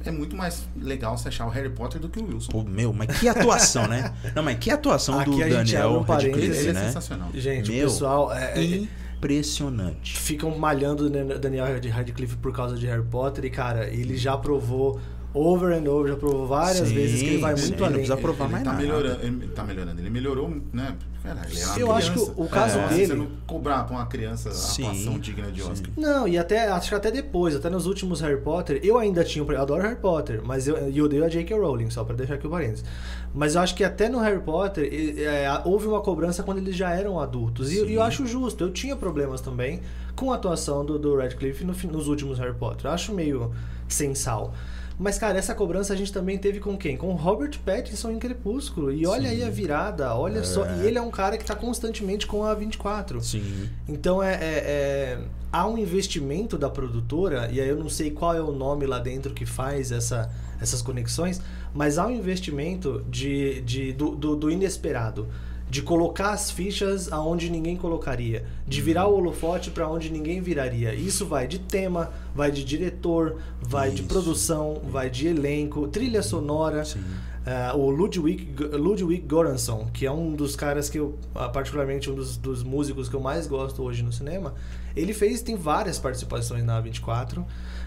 [0.04, 2.50] É muito mais legal você achar o Harry Potter do que o Wilson.
[2.52, 4.12] Pô, meu, mas que atuação, né?
[4.34, 6.84] Não, mas que atuação Aqui do a gente Daniel um ele, Radcliffe, ele é né?
[6.86, 7.28] sensacional.
[7.34, 10.16] Gente, Meu, o pessoal é, é, Impressionante.
[10.16, 14.16] ficam malhando o Dan- Daniel de Radcliffe por causa de Harry Potter e, cara, ele
[14.16, 15.00] já provou
[15.38, 17.98] over and over, já provou várias Sim, vezes que ele vai sim, muito não além.
[17.98, 18.82] precisa provar ele mais tá nada.
[18.82, 20.00] melhorando, ele tá melhorando.
[20.00, 20.96] Ele melhorou, né?
[21.22, 22.40] Cara, ele é uma Eu acho que criança.
[22.40, 25.50] o- o caso É, dele- Você não cobrar pra uma criança a Sim, atuação digna
[25.50, 25.70] de sim.
[25.70, 25.90] Oscar.
[25.96, 29.44] Não, e até, acho que até depois, até nos últimos Harry Potter, eu ainda tinha,
[29.44, 31.54] um- eu adoro Harry Potter, mas eu, e eu odeio a J.K.
[31.58, 32.84] Rowling, só pra deixar aqui o parênteses.
[33.34, 36.90] Mas eu acho que até no Harry Potter, é, houve uma cobrança quando eles já
[36.94, 39.80] eram adultos, e, e eu acho justo, eu tinha problemas também
[40.14, 43.50] com a atuação do, do Radcliffe no nos últimos Harry Potter, eu acho meio
[43.88, 44.54] sem sal.
[44.98, 46.96] Mas, cara, essa cobrança a gente também teve com quem?
[46.96, 48.90] Com o Robert Pattinson em Crepúsculo.
[48.90, 50.64] E olha aí a virada, olha só.
[50.82, 53.20] E ele é um cara que tá constantemente com a 24.
[53.20, 53.68] Sim.
[53.86, 55.18] Então é, é- é-
[55.52, 58.98] há um investimento da produtora, e aí eu não sei qual é o nome lá
[58.98, 60.30] dentro que faz essa,
[60.60, 61.40] essas conexões,
[61.74, 65.28] mas há um investimento de, de, do, do, do inesperado.
[65.68, 68.44] De colocar as fichas aonde ninguém colocaria.
[68.66, 70.94] De virar o holofote para onde ninguém viraria.
[70.94, 74.08] Isso vai de tema, vai de diretor, vai de Isso.
[74.08, 76.84] produção, vai de elenco, trilha sonora.
[77.44, 82.14] É, o Ludwig, Ludwig Göransson, que é um dos caras que eu, ah, particularmente um
[82.14, 84.52] dos, dos músicos que eu mais gosto hoje no cinema,
[84.96, 87.44] ele fez, tem várias participações na A24.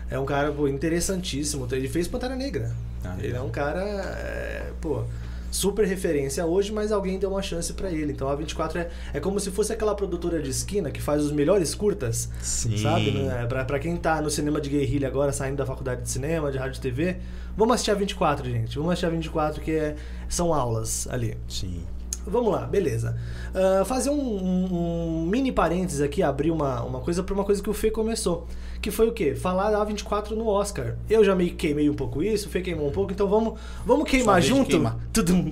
[0.10, 1.68] É um cara pô, interessantíssimo.
[1.72, 2.74] Ele fez Pantera Negra.
[3.04, 5.04] Ah, ele é um cara, é, pô,
[5.52, 8.12] super referência hoje, mas alguém deu uma chance pra ele.
[8.12, 11.32] Então a A24 é, é como se fosse aquela produtora de esquina que faz os
[11.32, 12.30] melhores curtas.
[12.42, 12.78] Sim.
[12.78, 13.12] Sabe?
[13.12, 13.46] Né?
[13.48, 16.58] Pra, pra quem tá no cinema de guerrilha agora, saindo da faculdade de cinema, de
[16.58, 17.18] rádio e TV,
[17.56, 18.76] vamos assistir a 24, gente.
[18.76, 19.96] Vamos assistir a 24, que é,
[20.28, 21.38] são aulas ali.
[21.48, 21.84] Sim.
[22.30, 23.18] Vamos lá, beleza.
[23.54, 27.62] Ah, fazer um, um- um mini parênteses aqui, abrir uma, uma coisa pra uma coisa
[27.62, 28.48] que o Fê começou.
[28.82, 29.36] Que foi o quê?
[29.36, 30.96] Falar da A24 no Oscar.
[31.10, 33.60] Eu já meio que queimei um pouco isso, o Fê queimou um pouco, então vamos,
[33.86, 34.70] vamos queimar junto?
[34.70, 34.98] queimar.
[35.12, 35.52] Tudum.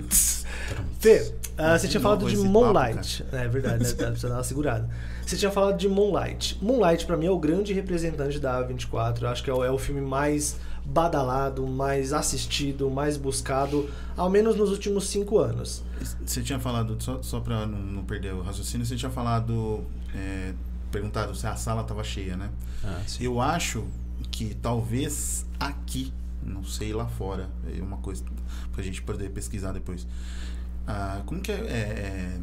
[0.99, 3.25] Fê, ah, você tinha falado de esse papo, Moonlight.
[3.31, 3.91] é verdade, né?
[3.93, 4.89] Tá, Precisa dar uma segurada.
[5.27, 6.57] Você tinha falado de Moonlight.
[6.61, 9.23] Moonlight, pra mim, é o grande representante da A24.
[9.23, 14.29] Eu acho que é o, é o filme mais badalado, mais assistido, mais buscado, ao
[14.29, 15.83] menos nos últimos cinco anos.
[16.25, 19.83] Você tinha falado, só, só pra não, não perder o raciocínio, você tinha falado,
[20.15, 20.53] é,
[20.93, 22.49] perguntado se a sala tava cheia, né?
[22.81, 23.01] Ah.
[23.19, 23.85] Eu acho
[24.31, 28.23] que talvez aqui, não sei lá fora, é uma coisa
[28.71, 30.07] pra gente poder pesquisar depois.
[30.87, 32.39] Ah, como que é, é, é,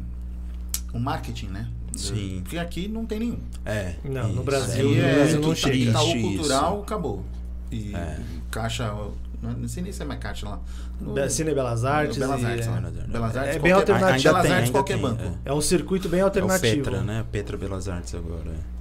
[0.93, 1.67] o marketing, né?
[1.95, 2.41] Sim.
[2.43, 3.39] Porque aqui não tem nenhum.
[3.65, 3.95] É.
[4.03, 4.43] Não, no isso.
[4.43, 5.99] Brasil- Aí no é, Brasil não tá- chega.
[5.99, 6.83] O Triste cultural, isso.
[6.83, 7.25] acabou.
[7.71, 8.19] E É.
[8.51, 8.93] caixa,
[9.41, 10.59] não, não sei nem se é mais caixa lá.
[10.99, 12.17] No- Cine Belas Artes.
[12.17, 12.69] Belas e- Artes, é.
[12.69, 12.79] lá.
[13.07, 13.55] Belas Artes.
[13.55, 14.23] É bem alternativo.
[14.23, 15.37] Belas tem, Artes, qualquer tem, banco.
[15.43, 16.83] É um circuito bem É o alternativo.
[16.83, 17.25] Petra, né?
[17.31, 18.74] Petra Belas Artes agora.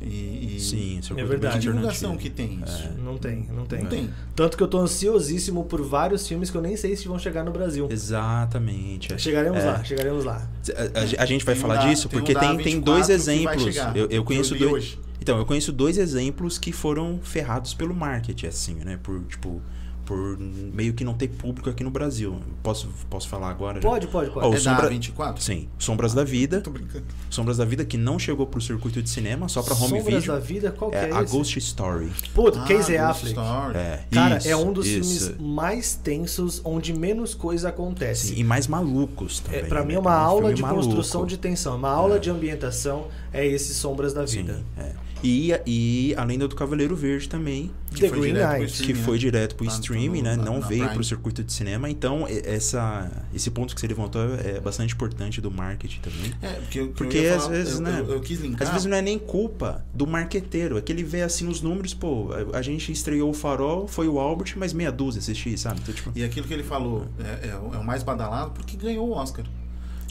[0.00, 0.04] É.
[0.06, 1.54] E, e- Sim, É bem verdade.
[1.58, 2.88] Que divulgação que tem isso?
[3.04, 3.80] Não tem, não tem.
[3.82, 4.10] Não tem.
[4.34, 7.44] Tanto que eu tô ansiosíssimo por vários filmes que eu nem sei se vão chegar
[7.44, 7.86] no Brasil.
[7.90, 9.12] Exatamente.
[9.12, 9.18] é.
[9.18, 9.66] Chegaremos É.
[9.66, 10.48] lá, chegaremos lá.
[10.74, 12.48] A, a- a gente vai Tem um falar da- disso tem um porque da tem,
[12.56, 13.76] tem 24 dois exemplos.
[13.94, 14.72] Eu, eu conheço eu dois.
[14.72, 14.98] hoje.
[15.20, 18.98] Então, eu conheço dois exemplos que foram ferrados pelo marketing, assim, né?
[19.02, 19.60] Por, tipo,
[20.06, 22.38] por meio que não ter público aqui no Brasil.
[22.62, 23.82] Posso, posso falar agora?
[23.82, 23.88] já?
[23.88, 24.46] Pode, pode, pode.
[24.46, 25.42] Ó, o É Sombra- da 24?
[25.42, 25.68] Sim.
[25.78, 26.60] Sombras da Vida.
[26.60, 27.04] Tô brincando.
[27.28, 30.32] Sombras da Vida que não chegou pro circuito de cinema, só pra home Sombras video.
[30.32, 31.32] da Vida, qual que É é, a esse?
[31.36, 32.10] Ghost Story.
[32.32, 33.28] Puta, Ah, Casey Ghost Affleck.
[33.40, 33.76] Story.
[33.78, 35.26] É, Cara, isso, é um dos isso.
[35.26, 38.28] filmes mais tensos, onde menos coisa acontece.
[38.28, 39.60] Sim, e mais malucos também.
[39.60, 39.86] É, pra né?
[39.88, 40.84] mim é uma Um aula de maluco.
[40.84, 44.62] construção de tensão, uma aula de ambientação é esse Sombras da Sim, Vida.
[44.78, 44.92] é.
[45.24, 48.72] E, e a lenda do Cavaleiro Verde também, Que The foi Green direto pro Knight.
[48.72, 49.04] streaming, que né?
[49.04, 50.36] foi direto pro Tá streaming, no- né?
[50.36, 50.94] Não na veio Prime.
[50.94, 51.88] pro circuito de cinema.
[51.90, 56.32] Então, essa, esse ponto que você levantou é bastante importante do marketing também.
[56.42, 58.00] É, porque, eu- Porque eu às falar- vezes, eu, né?
[58.00, 58.66] Eu, eu quis linkar.
[58.68, 61.94] Às vezes não é nem culpa do marqueteiro, é que ele vê assim os números,
[61.94, 65.80] pô, a a gente estreou o Farol, foi o Albert, mas meia dúzia assisti, sabe?
[65.82, 68.76] Então, tipo, E aquilo que ele falou é, é o é o mais badalado porque
[68.76, 69.44] ganhou o Oscar.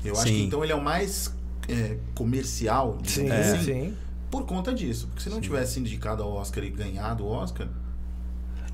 [0.03, 0.33] Eu acho Sim.
[0.33, 1.33] que então ele é o mais
[1.67, 3.93] é, comercial, Sim, assim, sim.
[4.29, 5.07] Por conta disso.
[5.07, 7.67] Porque se não tivesse indicado ao Oscar e ganhado o Oscar,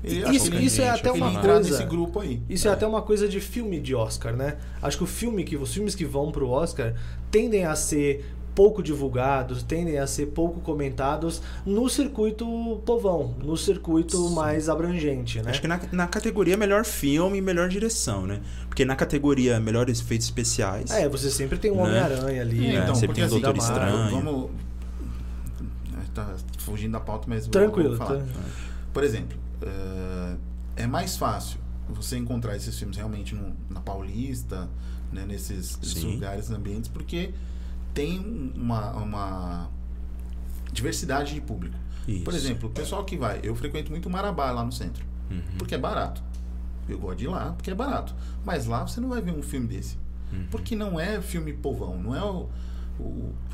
[0.04, 2.42] ele, Isso- acho que ele, isso é até uma entrar coisa- nesse grupo aí.
[2.48, 2.72] Isso é.
[2.72, 4.56] até uma coisa de filme de Oscar, né?
[4.82, 6.94] Acho que o filme que os filmes que vão pro Oscar
[7.30, 14.28] tendem a ser pouco divulgados, tendem a ser pouco comentados no circuito povão, no circuito
[14.30, 15.50] mais abrangente, né?
[15.52, 18.40] Acho que na, na categoria melhor filme e melhor direção, né?
[18.68, 20.90] Porque na categoria melhores efeitos especiais.
[20.90, 21.82] É, você sempre tem um Né?
[21.82, 22.66] Homem-Aranha ali.
[22.66, 24.10] É, então, sempre tem o assim, Doutor Estranho.
[24.22, 24.50] Vamos.
[26.14, 28.20] Tá fugindo da pauta, mas Tranquilo, vou falar.
[28.20, 28.26] tá.
[28.92, 30.36] Por exemplo, eh,
[30.76, 34.68] é mais fácil você encontrar esses filmes realmente no- na Paulista,
[35.12, 37.32] né, nesses, nesses lugares, ambientes, porque
[37.94, 39.70] tem uma, uma
[40.72, 41.76] diversidade de público.
[42.06, 42.24] Isso.
[42.24, 45.40] Por exemplo, o pessoal que vai, eu frequento muito Marabá lá no centro, Uhum.
[45.58, 46.22] porque é barato.
[46.88, 48.14] Eu gosto de ir lá porque é barato.
[48.44, 49.96] Mas lá você não vai ver um filme desse.
[50.32, 50.46] Uhum.
[50.50, 52.48] Porque não é filme povão, não é o.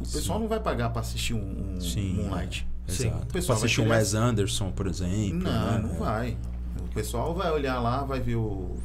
[0.00, 2.14] O, pessoal não vai pagar pra assistir um, um Sim.
[2.14, 2.66] Moonlight.
[2.86, 3.08] Sim.
[3.08, 3.22] Exato.
[3.24, 5.38] O pessoal Pra assistir vai um querer- Wes Anderson, por exemplo.
[5.38, 5.78] Não, né?
[5.82, 6.36] não vai.
[6.80, 8.76] O pessoal vai olhar lá, vai ver o,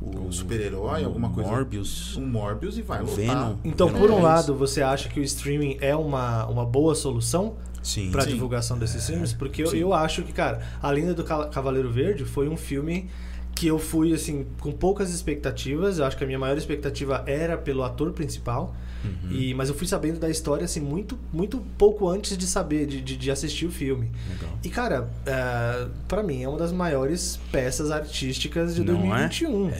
[0.00, 1.50] o, O- super-herói, alguma coisa.
[1.50, 2.16] Morbius.
[2.16, 3.02] Um Morbius e vai.
[3.04, 3.56] Venom.
[3.64, 6.94] Então, Venom por um é lado, você acha que o streaming é uma, uma boa
[6.94, 8.10] solução Sim.
[8.10, 8.30] para Sim.
[8.30, 9.32] divulgação desses filmes?
[9.32, 13.10] Porque eu, eu acho que, cara, A Lenda do Ca- Cavaleiro Verde foi um filme
[13.60, 15.98] que eu fui, assim, com poucas expectativas.
[15.98, 18.74] Eu acho que a minha maior expectativa era pelo ator principal.
[19.04, 19.32] Uhum.
[19.32, 23.02] E, mas eu fui sabendo da história, assim, muito, muito pouco antes de saber, de,
[23.02, 24.10] de, de assistir o filme.
[24.30, 24.58] Legal.
[24.64, 29.28] E, cara, é, para mim é uma das maiores peças artísticas de Não é?
[29.28, 29.70] 2021.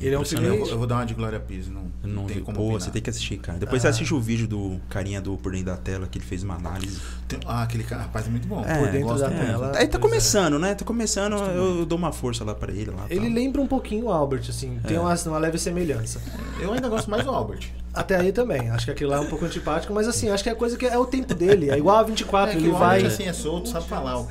[0.00, 0.48] Ele é um Eu filme...
[0.48, 2.42] vou, eu vou dar uma de Glória Pires, não, Eu não tem vi.
[2.42, 2.80] como Pô, opinar.
[2.80, 3.58] você tem que assistir, cara.
[3.58, 3.88] Depois Ah.
[3.88, 6.54] você assiste o vídeo do carinha do Por Dentro da Tela, que ele fez uma
[6.54, 7.00] análise.
[7.28, 8.64] Tem- ah, aquele cara, rapaz, é muito bom.
[8.64, 9.46] É, Por dentro da muito.
[9.46, 9.72] tela.
[9.76, 10.00] Aí tá é.
[10.00, 10.74] começando, né?
[10.74, 12.90] Tá começando, eu, eu dou uma força lá pra ele.
[12.90, 13.30] Lá, Ele tal.
[13.34, 15.00] lembra um pouquinho o Albert, assim, tem É.
[15.00, 16.20] uma, uma leve semelhança.
[16.60, 17.68] Eu ainda gosto mais do Albert.
[17.92, 20.48] Até aí também, acho que aquilo lá é um pouco antipático, mas assim, acho que
[20.48, 22.78] é coisa que é o tempo dele, é igual a 24, é que ele o
[22.78, 22.98] vai.
[22.98, 24.24] Albert, assim, é solto, sabe falar.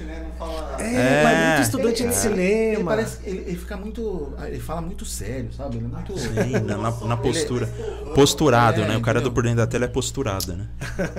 [0.00, 0.26] Né?
[0.28, 0.76] Não fala.
[0.80, 2.74] É, É, mas muito estudante Ele- de ele- cinema.
[2.74, 4.32] Ele, parece, ele, ele fica muito.
[4.46, 5.76] Ele fala muito sério, sabe?
[5.76, 6.18] Ele é muito.
[6.18, 6.76] Sim, na,
[7.06, 7.66] na- postura.
[8.14, 8.96] Posturado, É, né?
[8.96, 9.30] O cara do?
[9.32, 10.66] Por Dentro da Tela é posturado, né?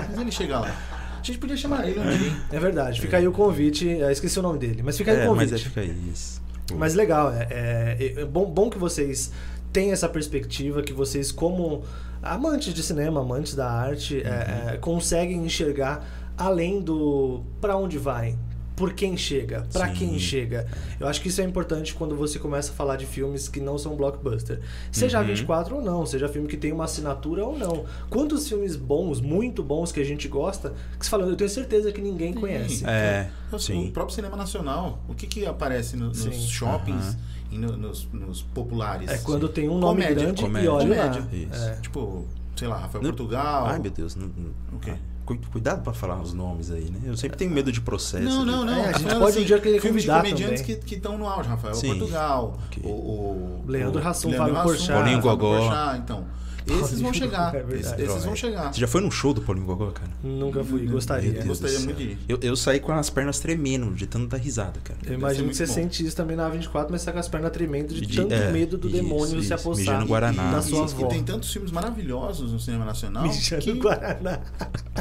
[0.10, 0.76] Mas ele chega lá.
[1.20, 2.28] A gente podia chamar ele um dia.
[2.28, 2.36] hein?
[2.52, 5.30] É verdade, fica aí o convite, é, esqueci o nome dele, mas fica aí É,
[5.30, 5.66] o mas convite.
[5.66, 6.42] é, fica aí, isso.
[6.78, 9.32] Mas legal, é, é- é bom, bom que vocês
[9.72, 11.84] têm essa perspectiva, que vocês, como
[12.22, 14.70] amantes de cinema, amantes da arte, é, Uhum.
[14.72, 16.06] é, conseguem enxergar
[16.38, 18.36] além do para onde vai,
[18.76, 19.94] por quem chega, pra Sim.
[19.94, 20.66] quem chega.
[21.00, 23.78] Eu acho que isso é importante quando você começa a falar de filmes que não
[23.78, 24.60] são blockbuster.
[24.92, 25.28] Seja Uhum.
[25.28, 27.86] 24 ou não, seja filme que tem uma assinatura ou não.
[28.10, 31.92] Quantos filmes bons, muito bons que a gente gosta, que você fala, eu tenho certeza
[31.92, 32.84] que ninguém conhece.
[32.88, 33.92] É, O sim.
[33.92, 35.04] próprio cinema nacional.
[35.08, 36.32] O que, que aparece no- nos Sim.
[36.32, 37.18] shoppings Aham.
[37.52, 39.10] e no- nos, nos populares?
[39.10, 40.66] É quando tem um nome Comédia, grande comédia.
[40.66, 41.28] e olha lá.
[41.70, 41.76] É.
[41.82, 43.66] Tipo, sei lá, Rafael Não- Portugal.
[43.68, 44.16] Ai, meu Deus.
[44.16, 44.92] Não, não- O quê?
[44.92, 45.13] Cu-
[45.52, 47.00] Cuidado pra falar os nomes aí, né?
[47.06, 48.24] Eu sempre tenho medo de processo.
[48.24, 48.74] Não, não, não.
[48.74, 50.80] É, a Tá gente falando pode um dia querer filmes de comediantes também.
[50.82, 51.88] que estão no auge, Rafael Sim.
[51.98, 52.84] Portugal, Ok.
[52.86, 54.92] o, o Leandro Leandro Fábio Porchat.
[54.94, 55.96] Paulinho Fábio Gogó.
[55.98, 56.26] Então.
[56.68, 57.54] Esses vão chegar.
[57.56, 58.74] É esses, esses vão chegar.
[58.74, 60.10] Você já foi num show do Paulinho Gogó, cara?
[60.24, 61.44] Nunca fui, gostaria.
[61.44, 62.18] Gostaria muito de ir.
[62.28, 65.00] Eu, eu saí com as pernas tremendo, de tanto dar risada, cara.
[65.06, 65.74] Eu imagino que você bom.
[65.74, 68.34] sente isso também na A24, mas você tá com as pernas tremendo de, De- tanto
[68.34, 69.54] é, medo do isso, demônio se isso.
[69.54, 70.52] apossar Mijando Guaraná.
[70.52, 71.06] da E- sua avó.
[71.06, 74.40] e tem tantos filmes maravilhosos no cinema nacional Mijando que, Guaraná.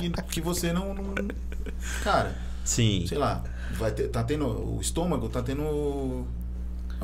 [0.01, 1.15] que, que você não, não-
[2.03, 3.05] Cara, Sim.
[3.09, 3.43] sei lá,
[3.79, 4.47] vai ter, tá tendo.
[4.47, 6.27] O estômago tá tendo.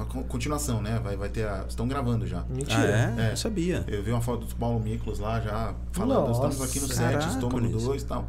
[0.02, 1.00] A con- continuação, né?
[1.02, 1.64] Vai, vai ter a.
[1.68, 2.40] Estão gravando já.
[2.40, 3.14] Ah, Mentira.
[3.18, 3.28] é?
[3.28, 3.32] É.
[3.32, 3.84] Eu sabia.
[3.87, 7.28] Eu vi uma foto do Paulo Miklos lá já falando, Nossa, estamos aqui no set,
[7.28, 7.82] estômago Nunes.
[7.84, 8.28] 2 e tal.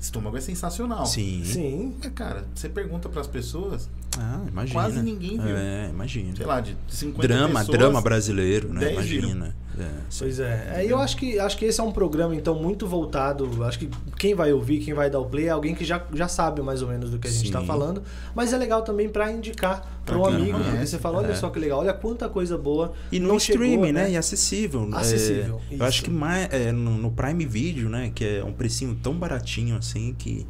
[0.00, 1.04] Estômago é sensacional.
[1.06, 1.42] Sim.
[1.44, 1.96] Sim.
[2.02, 4.80] É, cara, você pergunta pras pessoas, Ah, imagina.
[4.80, 5.56] Quase ninguém viu.
[5.56, 6.34] É, imagina.
[6.36, 8.80] sei lá, de 50 drama, pessoas, drama brasileiro, né?
[8.80, 9.52] 10 viram.
[9.78, 9.88] É.
[10.18, 10.72] Pois é.
[10.76, 10.86] é.
[10.86, 13.64] e eu acho que, acho que esse é um programa, então, muito voltado.
[13.64, 13.88] Acho que
[14.18, 16.82] quem vai ouvir, quem vai dar o play, é alguém que já, já sabe mais
[16.82, 17.52] ou menos do que a gente Sim.
[17.52, 18.02] tá falando.
[18.34, 20.58] Mas é legal também pra indicar para um amigo.
[20.58, 20.92] Porque conhece.
[20.92, 21.34] você fala, olha É.
[21.34, 22.92] só que legal, olha quanta coisa boa.
[23.12, 24.10] E no não chegou, streaming, né?
[24.10, 24.88] E acessível.
[24.92, 28.10] Acessível, É, eu acho que mais, é, no, no Prime Video, né?
[28.14, 30.46] Que é um precinho tão baratinho assim que.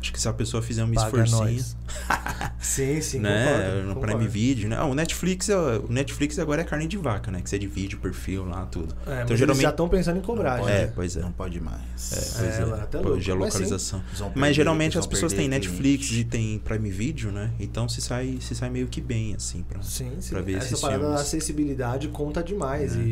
[0.00, 1.64] Acho que se a pessoa fizer um Paga esforcinho.
[2.60, 3.44] sim, sim, né?
[3.46, 4.16] concordo, no concordo.
[4.16, 4.76] Prime Video, né?
[4.78, 7.40] Ah, o Netflix, é- o Netflix agora é carne de vaca, né?
[7.40, 8.94] Que você divide o perfil lá, tudo.
[9.06, 9.62] É, mas então eles geralmente.
[9.62, 10.56] já estão pensando em cobrar.
[10.56, 10.62] Já.
[10.64, 11.20] pode, É, pois é.
[11.20, 12.12] Não pode mais.
[12.12, 12.64] É, pois É, é.
[12.64, 13.20] lá, louco.
[13.20, 14.02] geolocalização.
[14.14, 16.20] Vão perder- Mas geralmente as pessoas têm Netflix cliente.
[16.20, 17.50] e tem Prime Video, né?
[17.60, 20.30] Então se sai, se sai meio que bem, assim, pra, Sim, sim.
[20.30, 22.96] pra ver Essa esses parada da acessibilidade conta demais.
[22.96, 23.00] É.
[23.00, 23.02] E,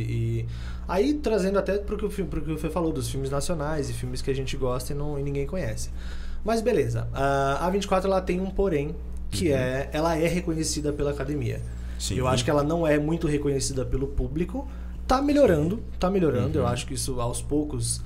[0.41, 0.47] e-
[0.89, 3.93] aí trazendo até pro que, o, pro que o Fê falou, dos filmes nacionais e
[3.93, 5.91] filmes que a gente gosta e, não, e ninguém conhece.
[6.45, 7.09] Mas beleza.
[7.13, 8.95] A A24 ela tem um porém,
[9.31, 9.55] que Uhum.
[9.57, 11.61] é ela é reconhecida pela academia.
[11.99, 12.17] Sim.
[12.17, 14.67] Eu acho que ela não é muito reconhecida pelo público.
[15.07, 16.59] Tá melhorando, tá melhorando.
[16.59, 16.69] Eu Uhum.
[16.69, 18.01] acho que isso aos poucos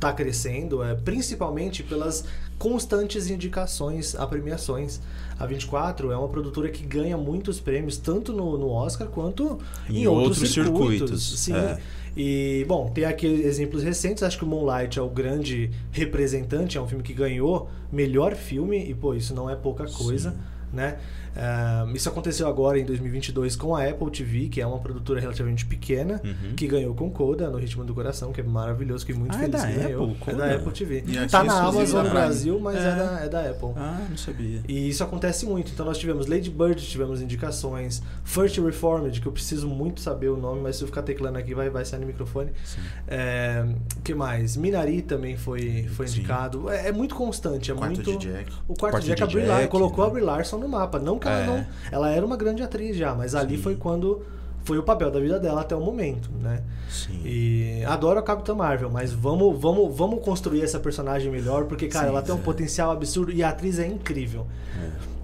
[0.00, 2.24] tá crescendo, é, principalmente pelas
[2.58, 5.00] constantes indicações a premiações.
[5.38, 9.58] A 24 é uma produtora que ganha muitos prêmios, tanto no, no Oscar quanto
[9.88, 10.98] em, Em outros, outros circuitos.
[11.22, 11.54] circuitos, Sim.
[11.54, 11.78] é.
[12.16, 14.22] E, bom, tem aqui exemplos recentes.
[14.22, 16.78] Acho que o Moonlight é o grande representante.
[16.78, 18.88] É um filme que ganhou melhor filme.
[18.88, 20.36] E, pô, isso não é pouca coisa, Sim.
[20.72, 20.98] Né?
[21.36, 25.66] Ah, isso aconteceu agora em 2022 com a Apple TV, que é uma produtora relativamente
[25.66, 26.54] pequena, Uhum.
[26.56, 29.40] que ganhou com Coda no Ritmo do Coração, que é maravilhoso, fiquei muito Ah, é
[29.46, 30.04] feliz da que ganhou.
[30.04, 30.36] Apple, é Coda?
[30.48, 31.04] da Apple TV.
[31.30, 32.10] Tá é na Amazon da no.
[32.10, 32.94] Brasil, mas é, É.
[32.94, 33.68] da, é da Apple.
[33.76, 34.60] Ah, não sabia.
[34.68, 35.70] E isso acontece muito.
[35.72, 40.36] Então nós tivemos Lady Bird, tivemos indicações, First Reformed, que eu preciso muito saber o
[40.36, 42.50] nome, mas se eu ficar teclando aqui vai, vai sair no microfone.
[42.64, 42.80] Sim.
[43.08, 43.64] É,
[44.02, 44.56] que mais?
[44.56, 46.18] Minari também foi, foi Sim.
[46.18, 46.70] indicado.
[46.70, 48.16] É, é muito constante, é Quarto muito.
[48.18, 48.52] de Jack.
[48.66, 50.10] O quarto, Quarto de Jack, de Jack, colocou né?
[50.10, 50.98] a Brie Larson no mapa.
[50.98, 51.46] Não que ela É.
[51.46, 51.66] não.
[51.90, 53.62] Ela era uma grande atriz já, mas ali Sim.
[53.62, 54.22] foi quando
[54.64, 56.60] foi o papel da vida dela até o momento, né?
[56.90, 57.20] Sim.
[57.24, 62.06] E adoro a Capitã Marvel, mas vamos, vamos, vamos construir essa personagem melhor, porque, cara,
[62.06, 62.42] Sim, ela tem um é.
[62.42, 64.44] potencial absurdo e a atriz é incrível.
[64.82, 65.16] É.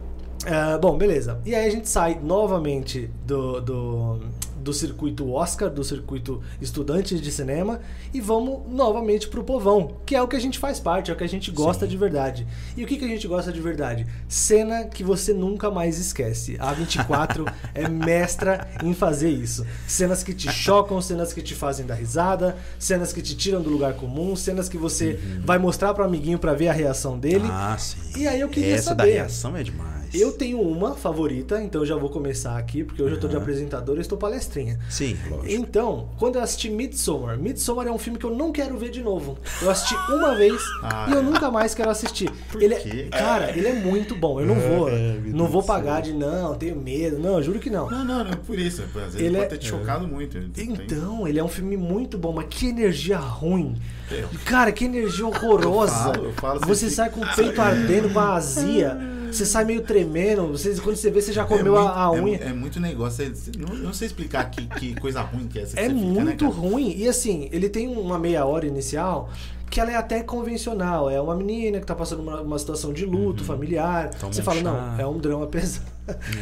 [0.45, 1.41] É, bom, beleza.
[1.45, 4.21] E aí a gente sai novamente do, do,
[4.63, 7.81] do circuito Oscar, do circuito estudantes de cinema,
[8.15, 11.17] e vamos novamente pro povão, que é o que a gente faz parte, é o
[11.17, 11.91] que a gente gosta Sim.
[11.91, 12.47] de verdade.
[12.77, 14.07] E o que, que a gente gosta de verdade?
[14.29, 16.57] Cena que você nunca mais esquece.
[16.59, 17.45] A 24
[17.75, 19.67] é mestra em fazer isso.
[19.87, 23.71] Cenas que te chocam, cenas que te fazem dar risada, cenas que te tiram do
[23.71, 27.45] lugar comum, cenas que você vai mostrar pro amiguinho pra ver a reação dele.
[27.45, 27.51] Uhum.
[27.51, 28.21] Ah, sim.
[28.21, 29.03] E aí eu queria Essa saber.
[29.03, 30.02] da reação é demais.
[30.15, 33.37] Eu tenho uma favorita, então eu já vou começar aqui, porque hoje eu tô de
[33.37, 34.79] apresentador e estou palestrinha.
[34.91, 35.47] Sim, lógico.
[35.53, 39.03] Então, quando eu assisti Midsommar, Midsommar é um filme que eu não quero ver de
[39.03, 39.39] novo.
[39.61, 41.23] Eu assisti uma vez Ah, e eu é.
[41.23, 42.31] nunca mais quero assistir.
[42.51, 43.09] Por ele quê?
[43.11, 44.41] É, cara, ele é muito bom.
[44.41, 47.19] Eu não vou, É, não vou pagar de não, tenho medo.
[47.19, 47.89] Não, eu juro que não.
[47.91, 48.83] Não, não, não, por isso.
[48.83, 50.39] Às vezes Ele pode é- ter te chocado muito.
[50.51, 53.77] Tem- Então, ele é um filme muito bom, mas que energia ruim.
[54.11, 54.25] É.
[54.45, 55.93] Cara, que energia horrorosa.
[56.09, 58.99] Eu falo, eu falo, você sai com o peito ardendo, com a azia.
[59.33, 60.49] Você sai meio tremendo.
[60.49, 62.39] Você, quando você vê, você já comeu é a, muito, a é- unha.
[62.39, 63.25] É, muito negócio.
[63.25, 65.75] é- não, não sei explicar que, que coisa ruim que é essa.
[65.77, 66.95] que É você fica, né, muito ruim.
[66.97, 69.29] E assim, ele tem uma meia hora inicial
[69.71, 71.09] que ela é até convencional.
[71.09, 74.07] É uma menina que tá passando uma, uma situação de luto familiar.
[74.13, 74.19] Uhum.
[74.21, 74.63] Toma Você um fala, chá.
[74.65, 75.87] não, é um drama pesado.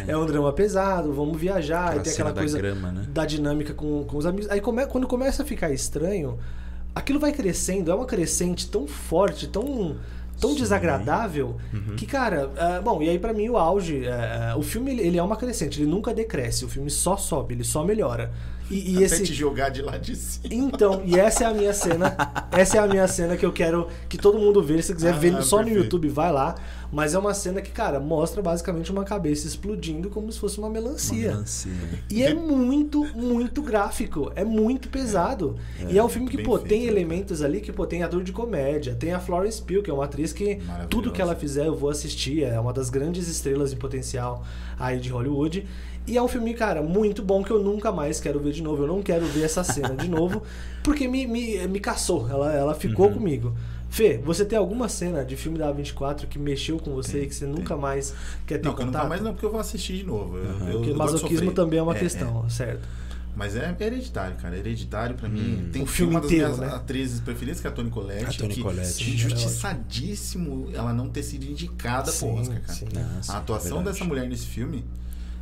[0.08, 0.16] É.
[0.16, 1.88] um drama pesado, vamos viajar.
[1.90, 3.04] Aquela e tem aquela da coisa grama, né?
[3.08, 4.50] da dinâmica com, com os amigos.
[4.50, 6.38] Aí come- quando começa a ficar estranho,
[6.92, 9.96] aquilo vai crescendo, é uma crescente tão forte, tão.
[10.40, 10.56] Tão Sim.
[10.56, 11.96] desagradável Uhum.
[11.96, 15.22] que, cara, ah, bom, e aí pra mim o auge, ah, o filme ele, é
[15.22, 18.32] uma crescente, ele nunca decresce, o filme só sobe, ele só melhora.
[18.70, 20.44] E, e Até esse, te jogar de lá de cima.
[20.54, 22.16] então, e essa é a minha cena.
[22.52, 24.82] Essa é a minha cena que eu quero que todo mundo veja.
[24.82, 25.84] Se quiser Ah, ver só no perfeito.
[25.84, 26.54] YouTube, vai lá.
[26.92, 30.66] Mas é uma cena que, cara, mostra basicamente uma cabeça explodindo como se fosse uma
[30.66, 31.30] Uma melancia.
[31.30, 31.72] melancia.
[32.10, 34.32] E é muito, muito gráfico.
[34.34, 35.56] É muito pesado.
[35.88, 38.22] e é um filme que, pô, feito, tem né, elementos ali que, pô, tem ator
[38.24, 38.94] de comédia.
[38.94, 41.90] Tem a Florence Pugh, que é uma atriz que tudo que ela fizer eu vou
[41.90, 42.42] assistir.
[42.42, 44.44] É uma das grandes estrelas em potencial
[44.78, 45.66] aí de Hollywood.
[46.06, 48.82] E é um filme, cara, muito bom que eu nunca mais quero ver de novo.
[48.82, 50.42] Eu não quero ver essa cena de novo,
[50.82, 52.28] porque me, me, me caçou.
[52.28, 53.14] Ela, ela ficou Uhum.
[53.14, 53.54] comigo.
[53.90, 57.26] Fê, você tem alguma cena de filme da A24 que mexeu com você Tem, e
[57.26, 57.52] que você tem.
[57.54, 58.14] nunca mais
[58.46, 58.86] quer ter Não, contato?
[58.92, 60.38] nunca mais não, porque eu vou assistir de novo.
[60.38, 60.66] Eu, Aham.
[60.70, 62.88] eu- Porque eu masoquismo também é uma É, questão, certo?
[63.36, 64.56] Mas é hereditário, cara.
[64.56, 65.70] Hereditário pra mim.
[65.72, 66.76] Tem O filme uma das inteiro, minhas né?
[66.76, 68.24] atrizes preferidas, que é a Toni Collette.
[68.24, 69.10] A Toni que Collette.
[69.14, 72.72] Injustiçadíssimo ela não ter sido indicada Sim, pro Oscar, cara.
[72.74, 72.86] sim.
[73.22, 74.84] Sim, A atuação dessa mulher nesse filme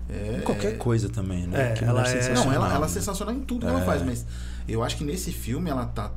[0.09, 0.41] é.
[0.45, 1.71] Qualquer coisa também, né?
[1.71, 2.89] É, Que ela é- sensacional, Não, ela, ela é né?
[2.89, 3.71] sensacional em tudo que É.
[3.71, 4.25] ela faz, mas
[4.67, 6.13] eu acho que nesse filme ela tá.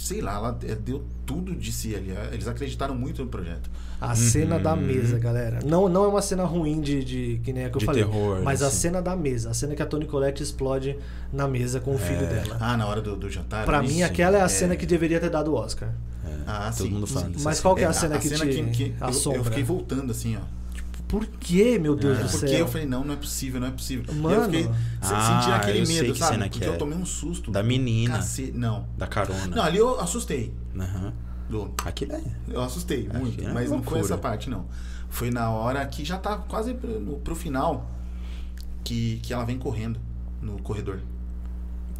[0.00, 2.12] Sei lá, ela é- deu tudo de si ali.
[2.32, 3.68] Eles acreditaram muito no projeto.
[4.00, 4.80] A cena da Uhum.
[4.80, 5.58] mesa, galera.
[5.66, 8.04] Não, não é uma cena ruim de, de que nem a que eu De falei.
[8.04, 8.76] terror, mas a assim.
[8.76, 10.96] cena da mesa, a cena que a Toni Collette explode
[11.32, 12.56] na mesa com o filho dela.
[12.60, 13.64] Ah, na hora do, do jantar.
[13.64, 14.02] Pra ali, mim, sim.
[14.04, 15.88] aquela é a cena que deveria ter dado o Oscar.
[16.24, 17.56] É, Ah, todo sim, mundo fala Mas cena.
[17.62, 19.40] qual que é a cena que te eu- assombra?
[19.40, 20.40] Eu, fiquei voltando assim, ó.
[21.08, 22.58] Por que, meu Deus É, do porque céu?
[22.58, 24.04] eu falei, não, não é possível, não é possível.
[24.08, 24.34] E Mano.
[24.36, 26.38] eu fiquei se- Ah, senti aquele medo, sabe?
[26.50, 26.68] porque é.
[26.68, 27.50] eu tomei um susto.
[27.50, 28.16] Da menina.
[28.16, 28.52] Cacete.
[28.52, 28.86] Não.
[28.96, 29.46] Da carona.
[29.56, 30.52] Não, ali eu assustei.
[30.78, 31.12] Aham.
[31.48, 32.22] Do- Aquilo é.
[32.46, 34.00] Eu assustei Aqui muito, é mas não foi loucura.
[34.00, 34.66] essa parte, não.
[35.08, 37.90] Foi na hora que já tá quase pro, pro final
[38.84, 39.98] que, que ela vem correndo
[40.42, 41.00] no corredor.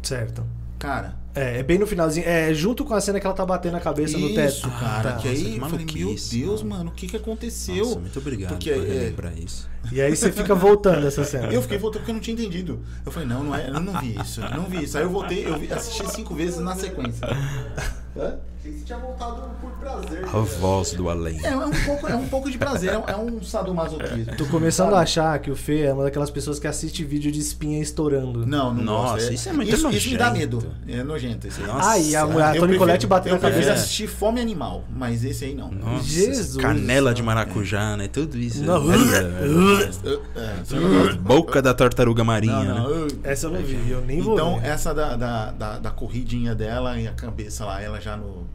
[0.03, 0.45] Certo.
[0.79, 2.25] Cara, É, é bem no finalzinho.
[2.25, 4.49] É junto com a cena que ela tá batendo a cabeça no teto.
[4.49, 5.11] isso, cara.
[5.11, 5.17] Tá.
[5.17, 6.75] que Nossa, aí que eu falei, meu Deus, mano.
[6.77, 7.85] mano, o que que aconteceu?
[7.85, 9.69] Nossa, muito obrigado Porque, por é, relembrar isso.
[9.91, 11.47] E aí você fica voltando essa cena.
[11.53, 12.83] Eu fiquei voltando porque eu não tinha entendido.
[13.05, 14.97] Eu falei, não, não é, eu não vi isso, eu não vi isso.
[14.97, 17.27] Aí eu voltei, eu vi- assisti cinco vezes na sequência.
[18.85, 20.23] Tinha voltado por prazer.
[20.25, 21.39] A voz do além.
[21.45, 24.35] É, é um pouco, é um pouco de prazer, é um, é um sadomasoquismo.
[24.37, 24.99] Tô começando sabe?
[24.99, 28.45] a achar que o Fê é uma daquelas pessoas que assiste vídeo de espinha estourando.
[28.45, 29.33] Não, não Nossa, gosto.
[29.33, 30.57] isso é muito isso, isso me dá nojento.
[30.57, 30.73] medo.
[30.87, 31.67] É nojento isso aí.
[31.67, 31.89] Nossa.
[31.91, 33.57] Ah, e a, mulher- a Eu Toni prefiro- Collette batendo Eu a cabeça.
[33.59, 35.71] prefiro assistir Fome Animal, mas esse aí não.
[35.71, 38.07] Nossa, Jesus canela de maracujá, né?
[38.07, 38.63] Tudo isso.
[38.63, 38.79] Não.
[38.91, 41.13] É, não gosta?
[41.21, 42.63] Boca da tartaruga marinha, Não,
[42.99, 43.07] né?
[43.13, 43.19] não.
[43.23, 46.99] Essa eu não vi, eu nem vou Então, essa da, da, da, da corridinha dela
[46.99, 48.47] e a cabeça lá, ela já no.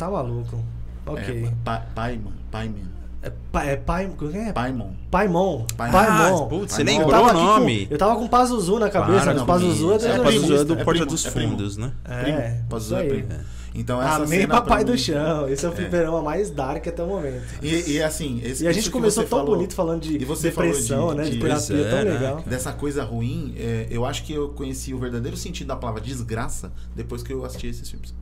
[0.00, 0.64] Tá maluco.
[1.06, 1.44] Ok.
[1.44, 2.88] É, pai, pai, man, pai, man.
[3.22, 4.10] É, pa, é pai.
[4.16, 4.50] Como é?
[4.50, 4.92] Paimon.
[5.10, 5.66] Paimon.
[5.76, 5.92] Paimon.
[5.92, 6.44] Paimon.
[6.44, 7.00] Ah, putz, você Paimon.
[7.00, 7.88] Lembrou tava o aqui com- nome?
[7.90, 10.22] eu tava com Pazuzu na cabeça, mas Pazuzu é é, Exorcista.
[10.24, 11.30] Pazuzu é do É Porta dos é.
[11.30, 11.92] Fundos, né?
[12.08, 13.28] É, Pazuzu é primo.
[13.74, 15.48] Então essa Amém, cena Papai do Chão.
[15.48, 15.76] Esse é o É.
[15.76, 17.42] fliperama mais dark até o momento.
[17.62, 21.10] E, e assim, esse, E a gente começou tão falou, bonito falando de e depressão,
[21.10, 21.24] de- né?
[21.24, 22.42] De, de- terapia, é, tão né, legal.
[22.46, 26.72] dessa coisa ruim, é, eu acho que eu conheci o verdadeiro sentido da palavra desgraça
[26.96, 28.12] depois que eu assisti esses filmes.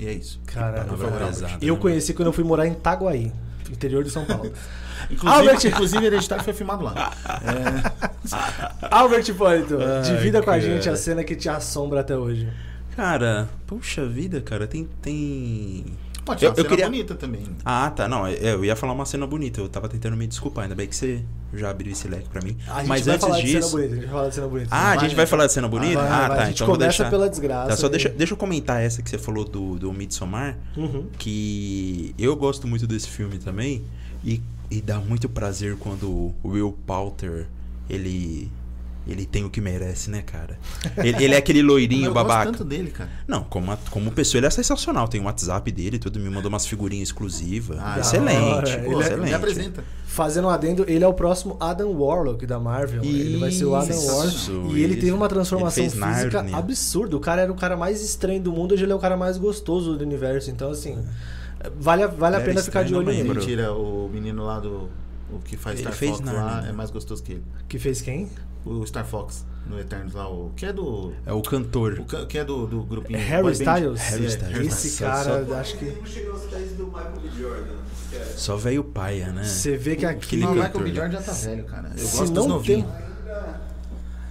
[0.00, 0.40] E é isso.
[0.46, 0.86] Cara,
[1.60, 3.30] eu conheci quando eu fui morar em Itaguaí,
[3.70, 4.50] interior de São Paulo.
[5.10, 7.12] Inclusive, Albert- inclusive Hereditário foi filmado lá.
[7.42, 12.48] É, Albert Hipólito, Ai, divida com a gente a cena que te assombra até hoje.
[12.94, 14.88] Cara, puxa vida, cara, tem.
[15.00, 15.86] tem...
[16.24, 17.42] pode ser Eu- uma eu cena queria- bonita também.
[17.64, 20.64] Ah, tá, não, é, eu ia falar uma cena bonita, eu tava tentando me desculpar,
[20.64, 21.22] ainda bem que você
[21.54, 22.56] já abriu esse leque pra mim.
[22.68, 23.70] A gente Mas vai antes falar de cena disso.
[23.72, 24.68] bonita, a gente vai falar de cena bonita.
[24.70, 25.94] Ah, a gente vai falar de cena bonita?
[26.00, 27.10] Vai, ah, vai, tá, a gente então começa deixar.
[27.10, 27.68] pela desgraça.
[27.70, 31.06] Tá, só e- deixa, deixa eu comentar essa que você falou do, do Midsommar, Uhum.
[31.18, 33.82] que eu gosto muito desse filme também,
[34.24, 34.40] e,
[34.70, 37.46] e dá muito prazer quando o Will Poulter,
[37.88, 38.50] ele...
[39.10, 40.58] Ele tem o que merece, né, cara?
[40.98, 42.44] Ele, ele é aquele loirinho eu babaca.
[42.44, 43.10] gosto tanto dele, cara.
[43.26, 45.08] Não, como, a- como pessoa ele é sensacional.
[45.08, 47.78] Tem o WhatsApp dele, tudo me mandou umas figurinhas exclusivas.
[47.80, 48.78] Ah, excelente, hora.
[48.78, 49.28] pô, Ele é- excelente.
[49.28, 49.84] Me apresenta.
[50.06, 53.02] Fazendo um adendo, ele é o próximo Adam Warlock da Marvel.
[53.04, 54.06] ele vai ser o Adam Isso,
[54.52, 54.74] Warlock.
[54.76, 56.06] E ele teve uma transformação física
[56.42, 56.56] Nárnia.
[56.56, 57.16] absurda.
[57.16, 59.38] O cara era o cara mais estranho do mundo, hoje ele é o cara mais
[59.38, 60.50] gostoso do universo.
[60.50, 60.98] Então, assim,
[61.78, 63.28] vale, a- vale a pena ficar de olho nele.
[63.28, 64.88] Mentira, o menino lá do.
[65.32, 66.68] O que faz Ele Star fez Fox Narnia, lá né?
[66.70, 67.44] é mais gostoso que ele.
[67.68, 68.28] Que fez quem?
[68.64, 71.12] O Star Fox no Eternos lá, o que é do.
[71.24, 71.98] É o cantor.
[72.00, 73.18] O ca- que é do, do grupinho.
[73.18, 73.72] Harry boy band.
[73.74, 74.00] Styles?
[74.00, 74.66] Harry É, Styles.
[74.66, 75.88] Esse Só- cara, só- acho que.
[78.12, 79.44] É- Só veio paia, né?
[79.44, 80.24] Você vê que aqui.
[80.26, 80.94] Aquele Não, o Michael B.
[80.94, 81.90] Jordan já tá velho, cara.
[81.96, 82.86] Eu Se gosto não dos novinhos.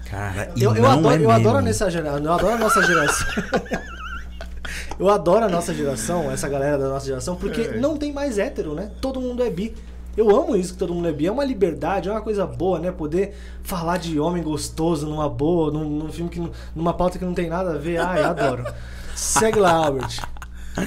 [0.09, 2.23] Cara, e Eu, eu não adoro, é eu adoro nessa geração.
[2.25, 3.27] Eu adoro a nossa geração.
[4.99, 7.77] eu adoro a nossa geração, essa galera da nossa geração, porque É.
[7.77, 8.91] não tem mais hétero, né?
[9.01, 9.75] Todo mundo é bi.
[10.17, 11.27] Eu amo isso que todo mundo é bi.
[11.27, 12.91] É uma liberdade, é uma coisa boa, né?
[12.91, 16.39] Poder falar de homem gostoso numa boa, num, num filme que.
[16.39, 17.97] não- numa pauta que não tem nada a ver.
[17.99, 18.65] Ai, adoro.
[19.15, 20.19] Segue lá, Albert.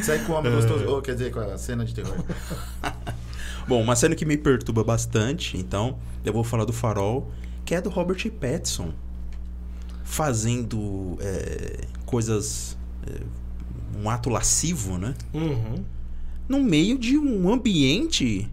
[0.03, 0.87] Sai com o homem gostoso.
[0.87, 2.16] Ou quer dizer, com a cena de terror.
[3.68, 7.31] Bom, uma cena que me perturba bastante, então, eu vou falar do Farol,
[7.64, 8.93] que é do Robert Pattinson.
[10.05, 12.77] Fazendo é, coisas.
[13.07, 13.20] é,
[14.03, 15.14] um ato lascivo, né?
[15.33, 15.85] Uhum.
[16.49, 18.51] no meio de um ambiente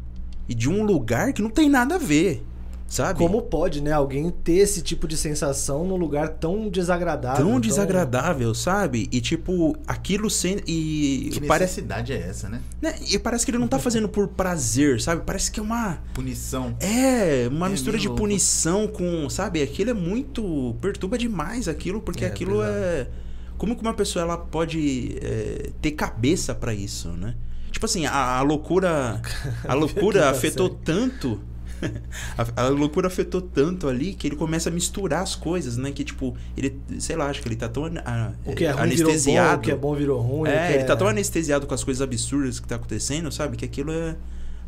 [0.50, 2.43] e de um lugar que não tem nada a ver,
[2.88, 3.20] sabe?
[3.20, 3.91] Como pode, né?
[3.91, 7.45] Alguém ter esse tipo de sensação num lugar tão desagradável.
[7.45, 9.08] tão desagradável, sabe?
[9.12, 12.62] E tipo, aquilo sendo e Que parece, necessidade é essa, né?
[12.82, 12.95] né?
[13.08, 15.22] E parece que ele não tá fazendo por prazer, sabe?
[15.24, 16.76] Parece que é uma Punição.
[16.80, 18.22] é, uma É mistura de louco.
[18.24, 19.62] punição com, sabe?
[19.62, 23.08] Aquilo é muito perturba demais aquilo, porque É, aquilo é
[23.56, 27.36] como que uma pessoa ela pode é, ter cabeça pra isso, né?
[27.72, 29.22] Tipo assim, a, a loucura
[29.67, 31.39] a loucura afetou tanto
[32.38, 35.91] a, a loucura afetou tanto ali que ele começa a misturar as coisas, né?
[35.91, 38.89] Que tipo, ele, sei lá, acho que ele tá tão a- O que é ruim
[38.89, 39.57] virou bom, anestesiado.
[39.59, 40.49] o que é bom virou ruim.
[40.49, 43.55] É, ele tá tão anestesiado com as coisas absurdas que tá acontecendo, sabe?
[43.55, 44.15] Que aquilo é.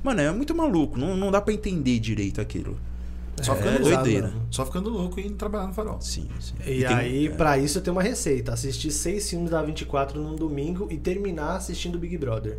[0.04, 0.98] Mano, é muito maluco.
[0.98, 2.80] Não, não dá pra entender direito aquilo.
[3.42, 4.34] Só É, ficando exato, doideira.
[4.50, 6.00] Só ficando louco e trabalhar no farol.
[6.02, 6.54] Sim, sim.
[6.62, 7.30] E, tem- aí, é.
[7.30, 8.54] pra isso, eu tenho uma receita.
[8.54, 12.58] Assistir seis filmes da 24 num domingo e terminar assistindo Big Brother.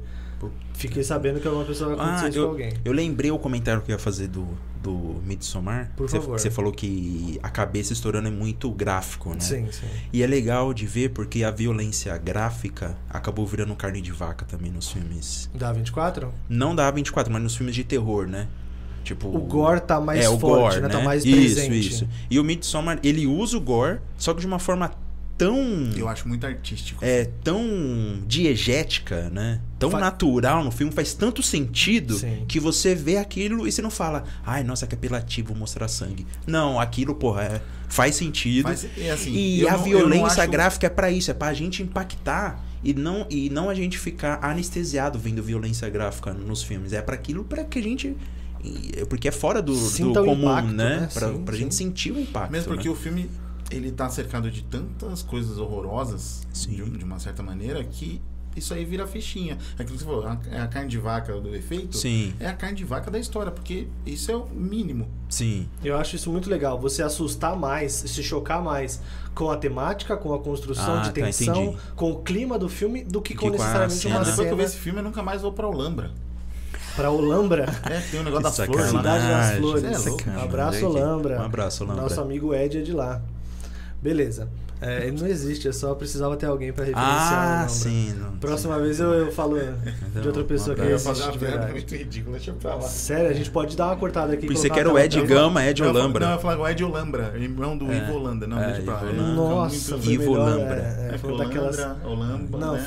[0.74, 2.72] Fiquei sabendo que alguma pessoa vai acontecer Ah, isso com eu, alguém.
[2.84, 4.46] eu lembrei o comentário que eu ia fazer do,
[4.82, 5.92] do Midsommar.
[5.96, 6.38] Por Você- favor.
[6.40, 9.40] Você falou que a cabeça estourando é muito gráfico, né?
[9.40, 9.86] Sim, sim.
[10.12, 14.72] E é legal de ver porque a violência gráfica acabou virando carne de vaca também
[14.72, 15.48] nos filmes.
[15.54, 16.32] Da 24?
[16.48, 18.48] Não da A24, mas nos filmes de terror, né?
[19.04, 20.88] Tipo, O gore tá mais é, o forte, gore, né?
[20.88, 20.94] né?
[20.94, 21.88] Tá mais isso, presente.
[21.88, 22.08] isso.
[22.30, 24.92] E o Midsommar, ele usa o gore, só que de uma forma
[25.38, 27.04] tão Eu acho muito artístico.
[27.04, 27.60] é tão
[28.26, 29.60] diegética, né?
[29.78, 32.44] Tão Fa- natural no filme, faz tanto sentido Sim.
[32.46, 36.26] que você vê aquilo e você não fala, ai, nossa, que apelativo mostrar sangue.
[36.46, 38.64] Não, aquilo, porra, é- faz sentido.
[38.68, 41.82] Mas, é assim, e a não- violência acho- gráfica é pra isso, é pra gente
[41.82, 46.92] impactar e não e não a gente ficar anestesiado vendo violência gráfica nos filmes.
[46.92, 48.16] É pra aquilo para que a gente
[49.08, 51.00] porque é fora do, do comum, impacto, né?
[51.00, 51.08] né?
[51.12, 51.60] Pra, Sim, pra sim.
[51.62, 52.52] gente sentir o impacto.
[52.52, 52.94] Mesmo porque né?
[52.94, 53.28] o filme
[53.72, 56.70] ele tá cercado de tantas coisas horrorosas, Sim.
[56.76, 58.20] de, de uma certa maneira, que
[58.54, 59.56] isso aí vira fichinha.
[59.78, 61.96] É aquilo que você falou, a- é a carne de vaca do efeito.
[61.96, 65.08] Sim, É a carne de vaca da história, porque isso é o mínimo.
[65.28, 65.66] sim.
[65.82, 66.78] Eu acho isso muito legal.
[66.78, 69.00] Você assustar mais, se chocar mais
[69.34, 71.78] com a temática, com a construção Ah, de tá, tensão, entendi.
[71.96, 74.16] com o clima do filme, do que que com necessariamente cena.
[74.16, 76.10] uma Depois cena que eu ver esse filme, eu nunca mais vou pra Olambra.
[76.94, 77.64] pra Olambra.
[77.90, 78.98] É, tem um negócio Que flores lá.
[79.00, 79.84] Cidade das Flores.
[79.84, 80.10] é louco.
[80.22, 80.44] sacanagem.
[80.44, 81.40] Abraço, Olambra.
[81.40, 82.02] Um abraço, Olambra.
[82.02, 83.22] Nosso amigo Ed é de lá.
[84.02, 84.48] Beleza.
[84.82, 87.18] É, ele não existe, eu só precisava ter alguém pra referenciar.
[87.22, 87.70] Ah, o nome.
[87.70, 88.14] sim.
[88.18, 89.56] não- Próxima vez eu, eu falo
[90.20, 91.72] de outra pessoa que Eu ia fazer uma piada verdade.
[91.72, 92.82] muito ridícula, deixa eu pra lá.
[92.82, 94.46] Sério, a gente pode dar uma cortada aqui.
[94.48, 95.26] Pensei colocar que era o Ed tela.
[95.26, 96.26] Gama, Ed falar- Olambra.
[96.26, 97.96] Não, eu falar o Ed Olambra, irmão do É.
[97.98, 98.46] Ivo Holanda.
[98.46, 99.00] Não, É, deixa pra lá.
[99.00, 100.74] Fica Nossa, muito- foi Ivo melhor, Lambra.
[100.74, 102.04] É, é, É, foi Holambra, daquelas...
[102.04, 102.86] Olambra, Não, né?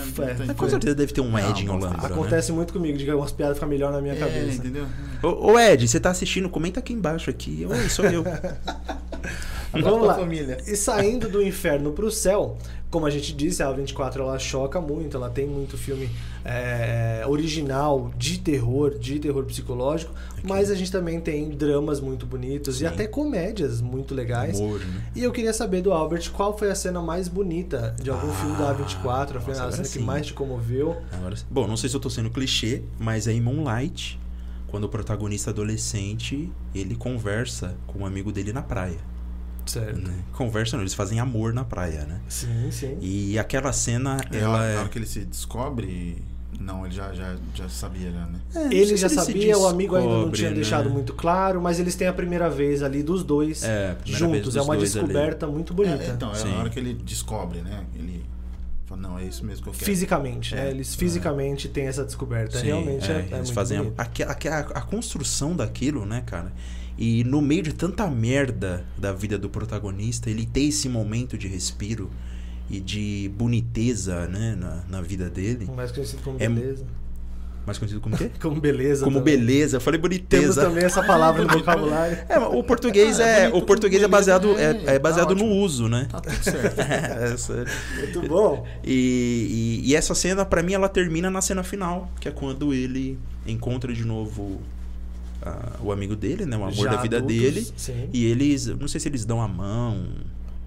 [0.50, 0.54] é.
[0.54, 1.89] Com certeza deve ter um Ed em Olambra.
[1.89, 1.96] né?
[2.04, 4.58] Acontece muito comigo, de umas piadas ficam melhor na minha É, cabeça.
[4.58, 4.86] entendeu?
[5.24, 6.50] Ô, Ed, você tá assistindo?
[6.50, 7.66] Comenta aqui embaixo aqui.
[7.70, 8.24] Oi, sou eu.
[9.74, 10.16] Vamos lá.
[10.16, 10.58] família.
[10.66, 12.58] E saindo do inferno pro céu,
[12.90, 16.10] como a gente disse, a 24 ela choca muito, ela tem muito filme
[16.44, 20.14] é, original de terror, de terror psicológico,
[20.44, 22.84] mas a gente também tem dramas muito bonitos Sim.
[22.84, 24.60] e até comédias muito legais.
[24.60, 25.04] Amor, né?
[25.16, 28.34] E eu queria saber do Albert qual foi a cena mais bonita de algum Ah,
[28.34, 30.00] filme da A24, a nossa, cena agora que sim.
[30.00, 30.96] mais te comoveu.
[31.12, 34.20] Agora, bom, não sei se eu tô sendo clichê, mas é em Moonlight,
[34.68, 38.98] quando o protagonista adolescente, ele conversa com um amigo dele na praia.
[39.66, 39.99] Certo.
[39.99, 40.13] né?
[40.34, 42.20] Conversa não, eles fazem amor na praia, né?
[42.30, 42.97] Sim, sim.
[43.01, 44.78] E aquela cena, É, ela na é...
[44.78, 46.22] hora que ele se descobre.
[46.59, 48.39] Não, ele já, já, já sabia, já, né?
[48.55, 50.55] É, Ele já se sabia, o amigo ainda não descobre, tinha né?
[50.55, 54.41] deixado muito claro, mas eles têm a primeira vez ali dos dois É, juntos.
[54.41, 55.05] dos É uma dois ali.
[55.05, 56.01] descoberta muito bonita.
[56.01, 56.51] É, então, é Sim.
[56.51, 57.84] na hora que ele descobre, né?
[57.93, 58.24] Ele
[58.86, 59.86] fala, não, é isso mesmo que eu quero.
[59.86, 60.68] Fisicamente, né?
[60.68, 60.72] É.
[60.72, 62.57] Eles fisicamente têm essa descoberta.
[62.57, 63.99] Sim, Realmente é, é eles muito fazem a, bonito.
[63.99, 66.53] a, a, a construção daquilo, né, cara?
[66.98, 71.48] E no meio de tanta merda da vida do protagonista, ele ter esse momento de
[71.48, 72.10] respiro
[72.70, 75.70] e de boniteza, né, na, na vida dele.
[75.76, 76.86] Mais conhecido como É- beleza.
[77.66, 78.30] Mais conhecido como o quê?
[78.39, 79.04] Como beleza.
[79.04, 79.38] Como também.
[79.39, 79.78] beleza.
[79.78, 80.62] Eu falei Temos boniteza.
[80.62, 82.16] também essa palavra no vocabulário.
[82.30, 85.34] É, o português Ah, é, bonito o português é baseado é, é, é baseado tá
[85.36, 85.62] no ótimo.
[85.64, 86.08] uso, né?
[86.12, 86.78] Tá tudo certo.
[86.80, 87.66] É, sério.
[87.98, 88.68] Muito bom.
[88.84, 92.72] E, e, e essa cena, pra mim, ela termina na cena final, que é quando
[92.72, 93.18] ele
[93.48, 94.62] encontra de novo
[95.46, 96.58] ah, o amigo dele, né?
[96.58, 97.68] O amor Já da vida adultos, dele.
[97.78, 98.10] Sim.
[98.12, 100.08] E eles, não sei se eles dão a mão,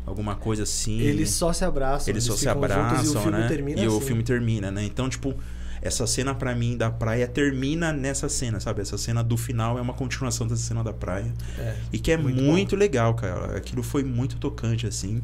[0.07, 1.01] alguma coisa assim.
[1.01, 2.13] Eles só se abraçam.
[2.13, 3.49] Eles só se ficam juntos abraçam, e o filme né?
[3.49, 4.07] termina e o assim.
[4.07, 4.85] filme termina, né?
[4.85, 5.35] Então, tipo,
[5.83, 8.81] essa cena pra mim da praia termina nessa cena, sabe?
[8.81, 11.33] Essa cena do final é uma continuação dessa cena da praia.
[11.59, 11.77] É.
[11.93, 13.57] E que é Muito muito, legal, cara.
[13.57, 15.21] Aquilo foi muito tocante, assim.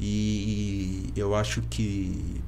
[0.00, 2.40] E eu acho que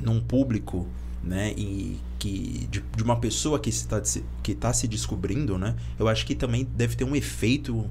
[0.00, 0.86] num público,
[1.22, 4.00] né, e que de, de uma pessoa que está
[4.42, 7.84] que tá se descobrindo, né, eu acho que também deve ter um efeito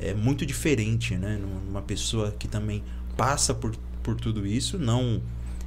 [0.00, 2.82] é, muito diferente, né, numa pessoa que também
[3.16, 5.20] passa por, por tudo isso, não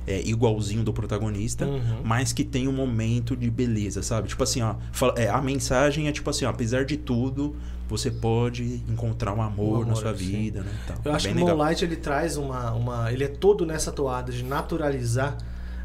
[0.08, 2.02] é igualzinho do protagonista, Uhum.
[2.04, 4.28] mas que tem um momento de beleza, sabe?
[4.28, 7.56] Tipo assim, ó, fala- é, a mensagem é tipo assim, ó, apesar de tudo,
[7.88, 10.26] você pode encontrar um amor, Um na amor, sua sim.
[10.26, 10.72] vida, né?
[11.06, 11.38] Eu É acho que o.
[11.38, 13.12] Moonlight ele traz uma, uma.
[13.14, 15.38] Ele é todo nessa toada de naturalizar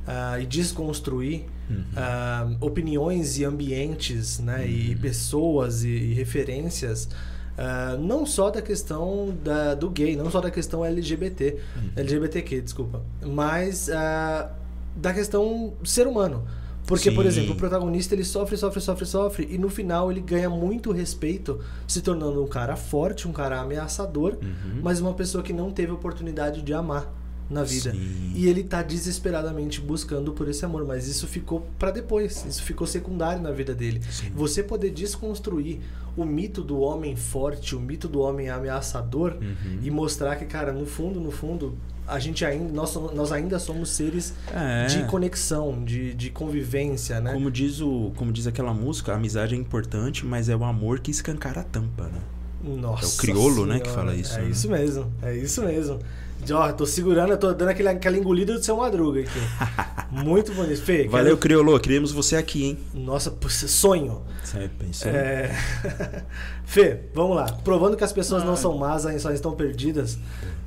[0.07, 1.83] ah, e desconstruir Uhum.
[1.97, 4.67] ah, opiniões e ambientes, né?
[4.67, 7.09] E pessoas e, e referências.
[7.57, 11.57] ah, não só da questão da, do gay, não só da questão LGBT,
[11.97, 14.51] LGBTQ, desculpa, mas ah,
[14.97, 16.45] da questão ser humano.
[16.87, 17.29] Porque, por Sim.
[17.29, 21.59] exemplo, o protagonista ele sofre, sofre, sofre, sofre e no final ele ganha muito respeito,
[21.89, 24.81] se tornando um cara forte, um cara ameaçador, Uhum.
[24.83, 27.11] mas uma pessoa que não teve oportunidade de amar
[27.51, 27.92] na vida.
[27.92, 28.32] Sim.
[28.34, 32.86] E ele tá desesperadamente buscando por esse amor, mas isso ficou pra depois, isso ficou
[32.86, 34.01] secundário na vida dele.
[34.11, 34.30] Sim.
[34.34, 35.80] Você poder desconstruir
[36.16, 39.78] o mito do homem forte, o mito do homem ameaçador Uhum.
[39.82, 41.76] e mostrar que, cara, no fundo, no fundo,
[42.07, 44.86] a gente ainda nós, nós ainda somos seres É.
[44.86, 47.32] de conexão, de, de convivência, né?
[47.32, 51.01] Como diz, o, como diz aquela música, a amizade é importante, mas é o amor
[51.01, 52.20] que escancara a tampa, né?
[52.62, 54.49] Nossa É o crioulo, né, que fala isso, É né?
[54.51, 55.99] isso mesmo, é isso mesmo.
[56.53, 59.38] Ó, tô segurando, eu tô dando aquele, aquela engolida do seu madruga aqui.
[60.11, 60.80] Muito bonito.
[60.82, 62.78] Fê, Valeu, quero- Criolo, queremos você aqui, hein?
[62.92, 64.22] Nossa, pô, sonho.
[64.42, 65.11] Você pensou?
[65.11, 65.51] É...
[66.64, 67.47] Fê, vamos lá.
[67.64, 68.57] Provando que as pessoas não Ah.
[68.57, 70.18] são más, só estão perdidas,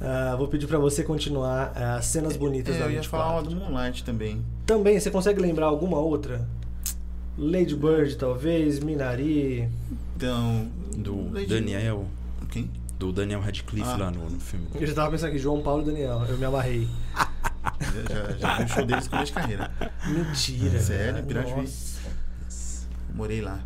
[0.01, 3.09] ah, vou pedir pra você continuar as cenas bonitas É, da eu ia 24.
[3.09, 4.41] falar uma do Moonlight também.
[4.65, 6.47] Também, você consegue lembrar alguma outra?
[7.37, 9.69] Lady Bird, talvez, Minari.
[10.15, 10.67] Então.
[10.95, 12.05] Do Lady- Daniel.
[12.49, 12.69] Quem?
[12.97, 13.97] Do Daniel Radcliffe Ah.
[13.97, 14.67] lá no, no filme.
[14.73, 16.25] Eu já tava pensando aqui, João Paulo e Daniel.
[16.27, 16.87] Eu me amarrei.
[18.09, 19.71] Já, já, vi o show deles começo de carreira.
[20.07, 20.79] Mentira.
[20.79, 21.25] Sério.
[21.57, 21.99] Nossa.
[23.13, 23.59] Morei lá.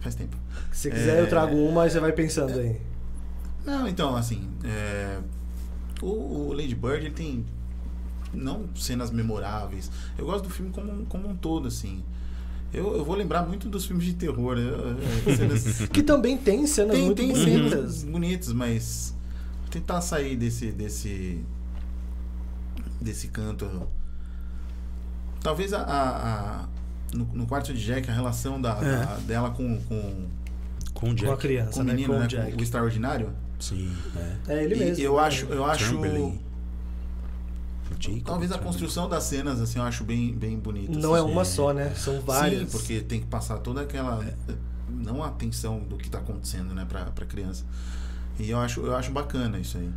[0.00, 0.36] Faz tempo.
[0.72, 1.20] Se quiser, É.
[1.20, 2.80] eu trago uma e você vai pensando aí.
[3.64, 4.48] Não, então, assim.
[4.64, 5.18] é,
[6.00, 7.44] O, o Lady Bird ele tem.
[8.32, 9.90] Não cenas memoráveis.
[10.16, 12.04] Eu gosto do filme como, como um todo, assim.
[12.76, 14.58] Eu, eu vou lembrar muito dos filmes de terror.
[14.58, 17.70] eu- eu- cenas- Que também tem cenas tem muito tem bonitas.
[17.70, 19.14] cenas bonitas, mas
[19.62, 21.42] vou tentar sair desse desse
[23.00, 23.88] desse canto.
[25.42, 26.68] Talvez a, a- a-
[27.14, 28.82] no, no quarto de Jack a relação da, É.
[29.06, 30.26] da- dela com com,
[30.92, 31.26] Com o Jack.
[31.28, 31.92] Com a criança, com o né?
[31.94, 32.52] menino, com né?
[32.54, 33.30] o o extraordinário.
[33.58, 33.90] Sim,
[34.48, 34.54] é.
[34.54, 35.02] É ele E mesmo.
[35.04, 35.96] eu acho eu acho.
[37.98, 38.22] Jacob.
[38.24, 40.98] Talvez a construção das cenas, assim, eu acho bem, bem bonita.
[40.98, 41.30] Não é assim.
[41.30, 41.92] uma só, né?
[41.96, 42.60] São várias.
[42.60, 44.24] Sim, porque tem que passar toda aquela.
[44.88, 47.64] Não a atenção do que está acontecendo, né, pra, pra criança.
[48.38, 49.88] E eu acho, eu acho bacana isso aí.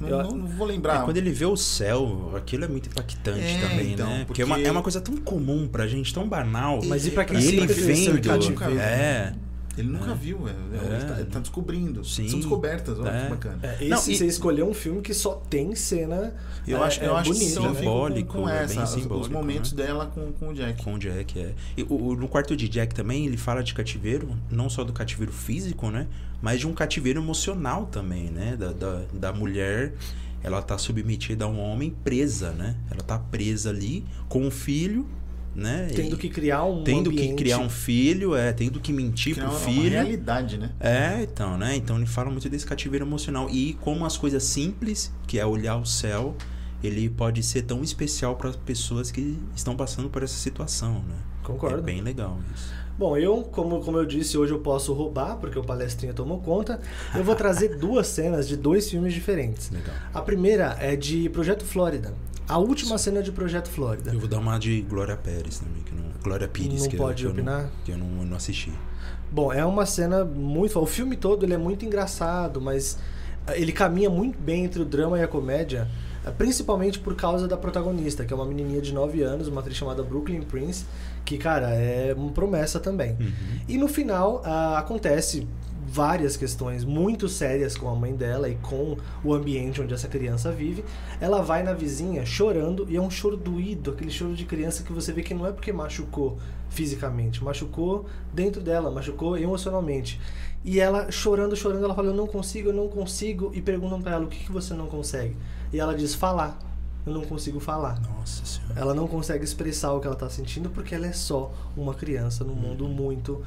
[0.00, 1.04] Não, Eu- não- não vou É, lembrar.
[1.04, 4.24] quando ele vê o céu, aquilo é muito impactante É, também, então, né?
[4.24, 6.80] Porque, é, uma, porque- é uma coisa tão comum pra gente, tão banal.
[6.84, 8.78] Mas e pra quem E ele vendo.
[8.80, 9.34] É.
[9.76, 12.04] Ele nunca viu, é, é, ele, tá, ele tá descobrindo.
[12.04, 12.28] Sim.
[12.28, 13.22] São descobertas, olha É.
[13.24, 13.58] que bacana.
[13.62, 16.34] É, esse Não, e- você escolheu um filme que só tem cena.
[16.66, 17.68] Eu é, acho, eu é acho que bonita, né?
[17.68, 19.84] fico Simbólico, com, com é essa, bem os- os simbólico, momentos né?
[19.84, 20.82] dela com, com o Jack.
[20.84, 21.54] Com o Jack, é.
[21.76, 24.92] E o- o- no quarto de Jack também, ele fala de cativeiro, não só do
[24.92, 26.06] cativeiro físico, né?
[26.40, 28.56] Mas de um cativeiro emocional também, né?
[28.56, 29.94] Da, da, da mulher,
[30.42, 32.76] ela tá submetida a um homem presa, né?
[32.90, 35.06] Ela tá presa ali com um filho,
[35.54, 35.88] né?
[35.94, 37.30] Tendo que criar um tendo ambiente.
[37.30, 39.90] que criar um filho, é, tendo que mentir é pro uma, uma filho.
[39.90, 40.70] realidade, né?
[40.80, 41.76] É, então, né?
[41.76, 43.48] Então ele fala muito desse cativeiro emocional.
[43.50, 46.34] E como as coisas simples, que é olhar o céu,
[46.82, 51.16] ele pode ser tão especial para pessoas que estão passando por essa situação, né?
[51.42, 51.78] Concordo.
[51.78, 52.72] É bem legal isso.
[52.96, 56.80] Bom, eu, como, como eu disse, hoje eu posso roubar, porque o palestrinha tomou conta.
[57.14, 59.70] Eu vou trazer duas cenas de dois filmes diferentes.
[59.70, 59.94] Legal.
[60.12, 62.14] A primeira é de Projeto Flórida.
[62.48, 64.12] A última cena de Projeto Flórida.
[64.12, 66.04] Eu vou dar uma de Glória Pérez também, que não.
[66.22, 67.62] Glória Pires, Não que, pode eu, que eu opinar?
[67.62, 68.72] não, que eu não, eu não assisti.
[69.30, 70.78] Bom, é uma cena muito.
[70.78, 72.98] O filme todo ele é muito engraçado, mas
[73.46, 75.88] eh, ele caminha muito bem entre o drama e a comédia,
[76.24, 79.76] eh, principalmente por causa da protagonista, que é uma menininha de 9 anos, uma atriz
[79.76, 80.84] chamada Brooklyn Prince,
[81.24, 83.16] que, cara, é uma promessa também.
[83.18, 83.32] Uhum.
[83.68, 85.46] E no final ah, acontece
[85.94, 90.50] várias questões muito sérias com a mãe dela e com o ambiente onde essa criança
[90.50, 90.84] vive.
[91.20, 94.92] Ela vai na vizinha chorando e é um choro doído, aquele choro de criança que
[94.92, 96.36] você vê que não é porque machucou
[96.68, 100.20] fisicamente, machucou dentro dela, machucou emocionalmente.
[100.64, 103.52] E ela chorando, chorando, ela fala: Eu não consigo, eu não consigo.
[103.54, 105.36] E perguntam pra ela: O que, que você não consegue?
[105.72, 106.58] E ela diz: Falar.
[107.06, 108.00] Eu não consigo falar.
[108.00, 108.80] Nossa senhora.
[108.80, 112.42] Ela não consegue expressar o que ela tá sentindo porque ela é só uma criança
[112.44, 113.44] num mundo muito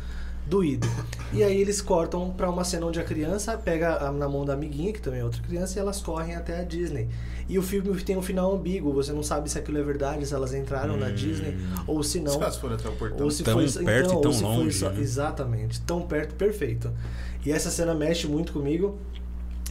[0.48, 0.88] doído.
[1.34, 4.54] E aí eles cortam pra uma cena onde a criança pega a- na mão da
[4.54, 7.10] amiguinha, que também é outra criança, e elas correm até a Disney.
[7.50, 10.34] E o filme tem um final ambíguo, você não sabe se aquilo é verdade, se
[10.34, 12.34] elas entraram na Disney ou se não.
[12.34, 13.26] Se elas forem até o portão.
[13.26, 15.00] Ou se Tão foi perto então, e tão ou se foi longe, só- né?
[15.02, 16.92] Exatamente, tão perto, perfeito.
[17.46, 18.98] E essa cena mexe muito comigo.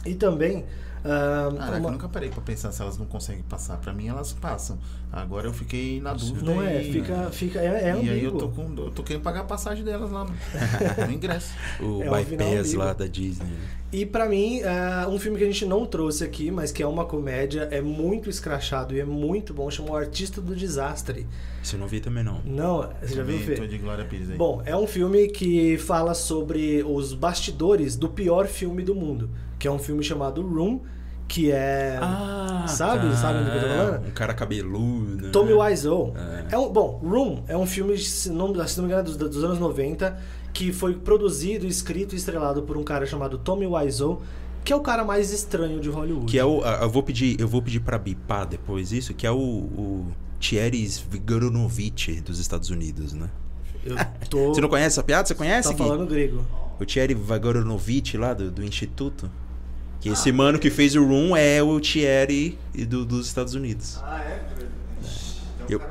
[0.05, 0.63] E também.
[1.07, 3.77] Ah, Caraca, uma- eu nunca parei pra pensar se elas não conseguem passar.
[3.77, 4.77] Pra mim, elas passam.
[5.11, 6.41] Agora eu fiquei na dúvida.
[6.53, 9.23] Não é, e- fica, fica, é, é e aí eu tô, com, eu tô querendo
[9.23, 11.53] pagar a passagem delas lá no, no ingresso.
[11.81, 13.47] O É bypass lá da Disney.
[13.91, 16.87] E pra mim, é um filme que a gente não trouxe aqui, mas que é
[16.87, 21.25] uma comédia, é muito escrachado e é muito bom, chama O Artista do Desastre.
[21.63, 22.41] Isso eu não vi também não.
[22.45, 23.67] Não, você já viu, tô Fê?
[23.67, 24.37] de Glória Pires aí.
[24.37, 29.67] Bom, é um filme que fala sobre os bastidores do pior filme do mundo, que
[29.67, 30.81] é um filme chamado Room,
[31.27, 31.99] que é...
[32.67, 33.15] Sabe?
[33.15, 34.07] Sabe do que eu tô falando?
[34.07, 35.31] Um cara cabeludo.
[35.31, 35.55] Tommy né?
[35.55, 36.13] Wiseau.
[36.15, 36.55] É.
[36.55, 39.43] É um, bom, Room é um filme, se não, se não me engano, dos, dos
[39.43, 40.17] anos 90,
[40.53, 44.21] que foi produzido, escrito e estrelado por um cara chamado Tommy Wiseau,
[44.63, 46.25] que é o cara mais estranho de Hollywood.
[46.25, 46.61] Que é o.
[46.63, 50.07] ah, Eu vou pedir, eu vou pedir pra bipar depois isso, que é o, o
[50.39, 53.29] Thierry Vigoronovich dos Estados Unidos, né?
[53.85, 53.95] Eu
[54.29, 54.53] tô...
[54.53, 55.27] Você não conhece essa piada?
[55.27, 55.69] Você conhece?
[55.69, 56.45] tá falando grego.
[56.79, 59.31] O Thierry Vigoronovich lá do, do Instituto.
[60.07, 63.99] Que esse mano que fez o Room é o Thierry do, dos Estados Unidos.
[64.03, 64.41] Ah, é?
[65.69, 65.81] Eu-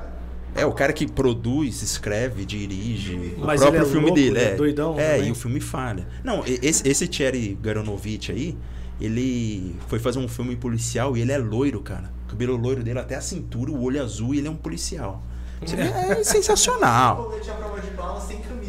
[0.55, 3.35] é, o cara que produz, escreve, dirige.
[3.39, 4.55] Mas o próprio ele é filme louco, dele, ele é é.
[4.57, 5.29] doidão É, também?
[5.29, 6.09] e o filme falha.
[6.25, 8.57] Não, esse, esse Thierry Garonovich aí,
[8.99, 12.11] ele foi fazer um filme policial e ele é loiro, cara.
[12.25, 15.23] O cabelo loiro dele até a cintura, o olho azul e ele é um policial.
[15.63, 17.33] É sensacional.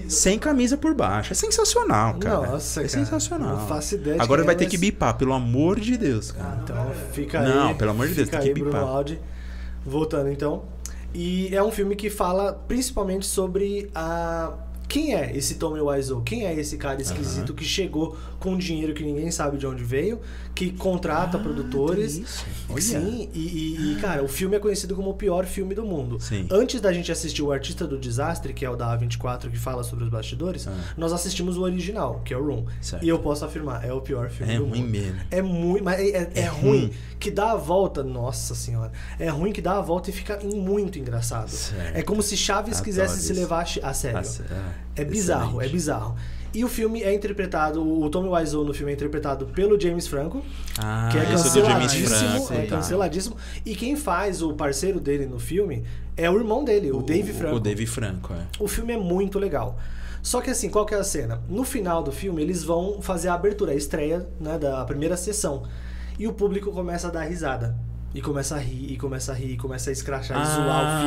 [0.07, 0.77] Sem camisa.
[0.77, 1.33] Por baixo.
[1.33, 2.51] É sensacional, cara.
[2.51, 3.57] Nossa, é cara, sensacional.
[3.57, 5.97] não faço ideia de Agora quem vai é, ter mas- que bipar, pelo amor de
[5.97, 6.59] Deus, cara.
[6.63, 7.47] Então fica aí.
[7.53, 8.89] Não, pelo amor de Deus, fica tem aí, que Bruno bipar.
[8.95, 9.19] Aldi.
[9.85, 10.63] Voltando então.
[11.13, 14.53] E é um filme que fala principalmente sobre a.
[14.88, 16.21] Quem é esse Tommy Wiseau?
[16.21, 20.19] Quem é esse cara esquisito que chegou com dinheiro que ninguém sabe de onde veio,
[20.55, 22.21] que contrata Ah, produtores?
[22.79, 26.19] Sim, e, e- e, cara, o filme é conhecido como o pior filme do mundo.
[26.21, 26.47] Sim.
[26.49, 29.83] Antes da gente assistir o Artista do Desastre, que é o da A24 que fala
[29.83, 30.73] sobre os bastidores, Ah.
[30.95, 32.65] nós assistimos o original, que é o Room.
[32.81, 33.03] Certo.
[33.03, 34.91] E eu posso afirmar, é o pior filme É do ruim mundo.
[34.91, 35.19] mesmo.
[35.29, 36.69] É muito, mas é, é- é É ruim.
[36.79, 36.91] ruim.
[37.19, 38.91] Que dá a volta, nossa senhora.
[39.19, 41.49] É ruim que dá a volta e fica muito engraçado.
[41.49, 41.97] Certo.
[41.97, 43.41] É como se Chaves Adoro quisesse se isso.
[43.41, 44.19] levar a sério.
[44.19, 45.71] Ah, sé- ah, É bizarro, é excelente.
[45.71, 46.15] bizarro.
[46.53, 50.41] E o filme é interpretado, o Tommy Wiseau no filme é interpretado pelo James Franco,
[50.80, 52.53] Ah, que é James canceladíssimo, Franco.
[52.53, 52.75] é tá.
[52.78, 53.38] canceladíssimo.
[53.65, 55.84] E quem faz o parceiro dele no filme
[56.15, 57.57] é o irmão dele, o, Dave Franco.
[57.57, 58.47] O Dave Franco, é.
[58.59, 59.78] O filme é muito legal.
[60.23, 61.41] Só que assim, qual que é a cena?
[61.47, 65.63] No final do filme, eles vão fazer a abertura, a estreia né, da primeira sessão.
[66.17, 67.78] E o público começa a dar risada.
[68.18, 70.86] E começa a rir, e começa a rir, e começa a escrachar, e Ah, zoar
[70.86, 71.01] o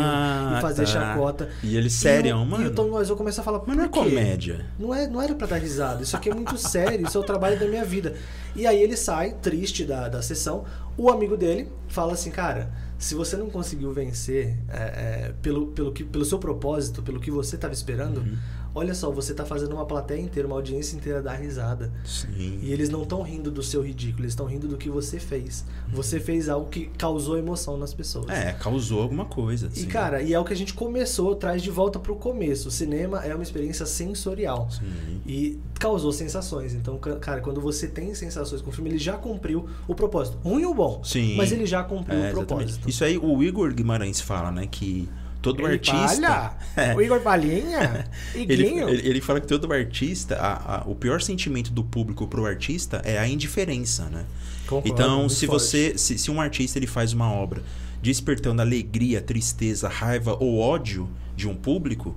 [0.45, 0.93] filme, e fazer tá.
[0.93, 1.49] chacota.
[1.61, 2.63] E ele E sério, o- mano.
[2.65, 4.11] E o Tom Wiseau começa a falar, Mas não é "Por quê?
[4.11, 4.65] comédia.
[4.79, 6.03] Não, é, não era pra dar risada.
[6.05, 7.05] Isso aqui é muito sério.
[7.07, 8.15] Isso é o trabalho da minha vida.
[8.55, 10.65] E aí ele sai, triste da, da sessão.
[10.97, 15.91] O amigo dele fala assim, cara, se você não conseguiu vencer é, é, pelo, pelo,
[15.93, 18.37] que, pelo seu propósito, pelo que você estava esperando, Uhum.
[18.75, 21.93] Olha só, você tá fazendo uma plateia inteira, uma audiência inteira dar risada.
[22.05, 22.59] Sim.
[22.63, 25.65] E eles não estão rindo do seu ridículo, eles estão rindo do que você fez.
[25.93, 28.29] Você fez algo que causou emoção nas pessoas.
[28.29, 29.71] É, causou alguma coisa.
[29.77, 32.69] E cara, e é o que a gente começou, traz de volta pro começo.
[32.69, 34.69] O cinema é uma experiência sensorial.
[34.71, 35.21] Sim.
[35.27, 36.75] E causou sensações.
[36.75, 40.39] Então, ca- cara, quando você tem sensações com o filme, ele já cumpriu o propósito.
[40.45, 41.03] Ruim ou bom?
[41.05, 41.37] Sim.
[41.37, 42.47] Mas ele já cumpriu É, o exatamente.
[42.47, 42.89] propósito.
[42.89, 44.67] Isso aí o Igor Guimarães fala, né?
[44.67, 45.09] Que
[45.43, 45.97] todo Ele artista.
[45.97, 46.95] palha, É.
[46.95, 48.07] O Igor Palhinha?
[48.35, 52.47] Ele, ele, ele fala que todo artista, a- a- o pior sentimento do público pro
[52.47, 54.25] artista é a indiferença, né?
[54.67, 55.61] Concordo, então, se forte.
[55.63, 57.63] você, se, se um artista ele faz uma obra
[58.01, 62.17] despertando alegria, tristeza, raiva ou ódio de um público,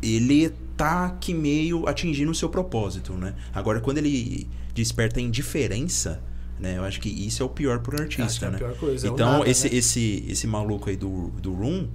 [0.00, 3.34] ele tá que meio atingindo o seu propósito, né?
[3.52, 6.22] Agora, quando ele desperta indiferença,
[6.60, 6.76] né?
[6.78, 8.58] Eu acho que isso é o pior pro artista, Acho que é a né?
[8.58, 9.76] pior coisa, é então, nada, esse, né?
[9.76, 11.88] esse, esse maluco aí do, do Room,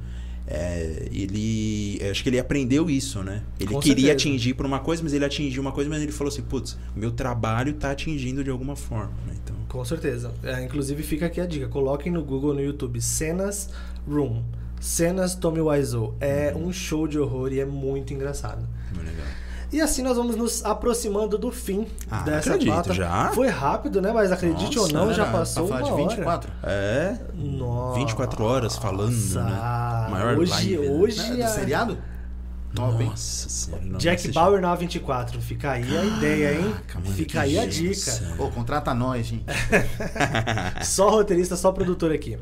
[0.48, 2.00] é, ele.
[2.10, 3.44] Acho que ele aprendeu isso, né?
[3.60, 4.30] Ele Com queria certeza.
[4.30, 7.12] atingir por uma coisa, mas ele atingiu uma coisa, mas ele falou assim: putz, meu
[7.12, 9.36] trabalho tá atingindo de alguma forma, né?
[9.44, 9.56] Então.
[9.70, 10.34] Com certeza.
[10.44, 11.68] É, inclusive, fica aqui a dica.
[11.68, 13.70] Coloquem no Google, no YouTube, Cenas
[14.08, 14.44] Room.
[14.80, 16.16] Cenas Tommy Wiseau.
[16.20, 18.68] É um show de horror e é muito engraçado.
[18.94, 19.26] Muito legal.
[19.74, 22.94] E assim nós vamos nos aproximando do fim Ah, dessa acredito, pauta.
[22.94, 23.32] já?
[23.34, 24.12] Foi rápido, né?
[24.14, 26.10] Mas acredite Nossa, ou não, já Era passou pra uma falar de hora.
[26.16, 26.52] 24.
[26.64, 27.16] É.
[27.34, 28.00] Nossa.
[28.00, 30.08] 24 horas falando, né?
[30.12, 30.90] Maior hoje, live, né?
[30.92, 31.98] hoje É, do seriado?
[32.76, 33.10] Top, hein?
[33.10, 33.84] Nossa senhora.
[33.86, 34.28] não Jack.
[34.32, 35.40] Bauer na 24.
[35.42, 36.64] Fica aí a ideia, hein?
[36.72, 38.12] Caraca, mano, Fica aí a dica.
[38.38, 39.46] Pô, contrata nós, gente.
[40.84, 42.38] Só roteirista, só produtor aqui.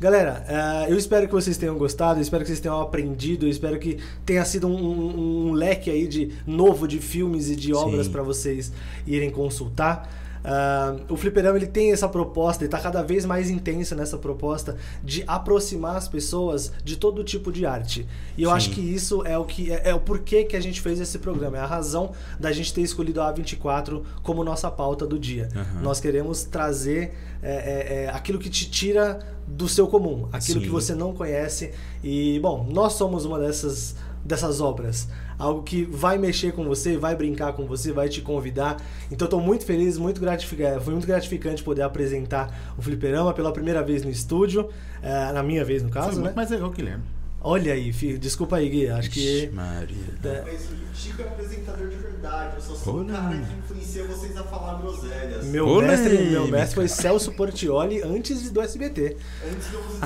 [0.00, 3.50] Galera, eh, eu espero que vocês tenham gostado, eu espero que vocês tenham aprendido, eu
[3.50, 7.72] espero que tenha sido um, um- um leque aí de novo de filmes e de
[7.72, 8.72] obras para vocês
[9.06, 10.21] irem consultar.
[10.44, 14.76] Ah, o Fliperama ele tem essa proposta, ele está cada vez mais intenso nessa proposta
[15.02, 18.06] de aproximar as pessoas de todo tipo de arte.
[18.36, 18.56] E eu Sim.
[18.56, 21.18] acho que isso é o que é, é o porquê que a gente fez esse
[21.18, 25.48] programa, é a razão da gente ter escolhido a A24 como nossa pauta do dia.
[25.54, 25.82] Aham.
[25.82, 30.66] Nós queremos trazer é, é, é, aquilo que te tira do seu comum, aquilo Sim.
[30.66, 31.72] que você não conhece.
[32.02, 35.08] E, bom, nós somos uma dessas, dessas obras.
[35.42, 38.80] Algo que vai mexer com você, vai brincar com você, vai te convidar.
[39.10, 40.84] Então, estou muito feliz, muito gratificante.
[40.84, 44.68] Foi muito gratificante poder apresentar o Fliperama pela primeira vez no estúdio,
[45.02, 46.32] é, na minha vez, no Foi caso, muito né?
[46.36, 47.02] mais legal que o Guilherme.
[47.40, 48.88] Olha aí, filho, desculpa aí, Gui.
[48.88, 49.50] Acho Ixi, que.
[49.52, 49.96] Maria.
[50.22, 52.54] É, Mas o Chico é um apresentador de verdade.
[52.54, 55.44] Eu só sou um cara que influencia vocês a falar groselhas.
[55.46, 55.96] Meu Polêmica.
[55.96, 59.16] mestre, meu mestre foi Celso Portioli antes do SBT.
[59.44, 59.98] Antes de eu você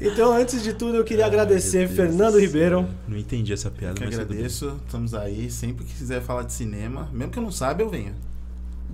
[0.00, 2.86] Então, antes de tudo, eu queria Ai, agradecer Fernando do Ribeiro.
[3.08, 4.76] Não entendi essa piada, Eu que mas agradeço.
[4.86, 5.50] Estamos aí.
[5.50, 8.12] Sempre que quiser falar de cinema, mesmo que eu não saiba, eu venho.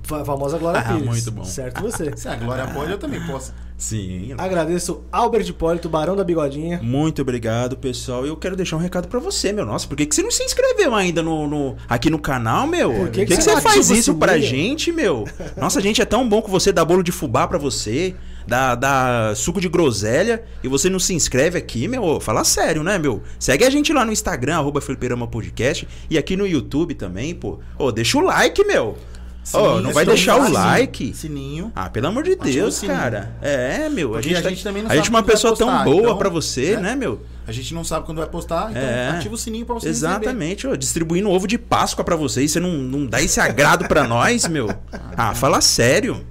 [0.05, 1.05] Fa- Famosa Glória Ah, Pires.
[1.07, 1.45] muito bom.
[1.45, 2.13] Certo você.
[2.17, 3.53] Se a Glória pode, eu também posso.
[3.79, 4.33] Sim.
[4.39, 6.81] Agradeço Albert Hipólito, Barão da Bigodinha.
[6.83, 8.25] Muito obrigado, pessoal.
[8.25, 9.67] E eu quero deixar um recado pra você, meu.
[9.67, 12.93] Nossa, por que, que você não se inscreveu ainda no, no- aqui no canal, meu?
[12.93, 15.25] Por que que, que você você não faz isso pra gente, meu?
[15.57, 18.15] Nossa, a gente é tão bom com você, dá bolo de fubá pra você,
[18.47, 22.21] dá, dá suco de groselha, e você não se inscreve aqui, meu?
[22.21, 23.23] Fala sério, né, meu?
[23.39, 27.59] Segue a gente lá no Instagram, arroba Fliperama Podcast, e aqui no YouTube também, pô.
[27.79, 28.97] Ô, deixa o like, meu.
[29.45, 31.13] Sininho, não vai deixar o like?
[31.17, 31.73] Sininho.
[31.75, 33.35] Ah, pelo amor de Deus, cara.
[33.43, 34.15] É, meu.
[34.15, 36.01] A gente, a tá- gente também não a gente é uma pessoa tão postar, boa
[36.03, 36.91] então, pra você, né?
[36.91, 37.21] né, meu?
[37.45, 39.09] A gente não sabe quando vai postar, então É.
[39.09, 39.89] ativa o sininho pra você.
[39.89, 44.07] Exatamente, ó, distribuindo ovo de Páscoa pra vocês, você não, não dá esse agrado pra
[44.07, 44.69] nós, meu?
[45.17, 46.25] Ah, fala sério.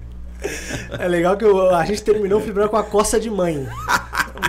[0.98, 3.68] É legal que a gente terminou o fliperama com a coça de mãe.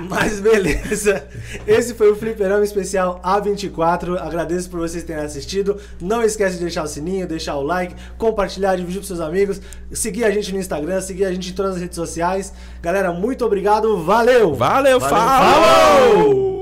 [0.09, 1.25] Mas beleza.
[1.67, 4.19] Esse foi o Fliperama Especial A24.
[4.19, 5.79] Agradeço por vocês terem assistido.
[6.01, 9.61] Não esquece de deixar o sininho, deixar o like, compartilhar, dividir pros seus amigos.
[9.93, 12.53] Seguir a gente no Instagram, seguir a gente em todas as redes sociais.
[12.81, 14.03] Galera, muito obrigado.
[14.03, 14.55] Valeu!
[14.55, 16.62] Valeu, Valeu, falou!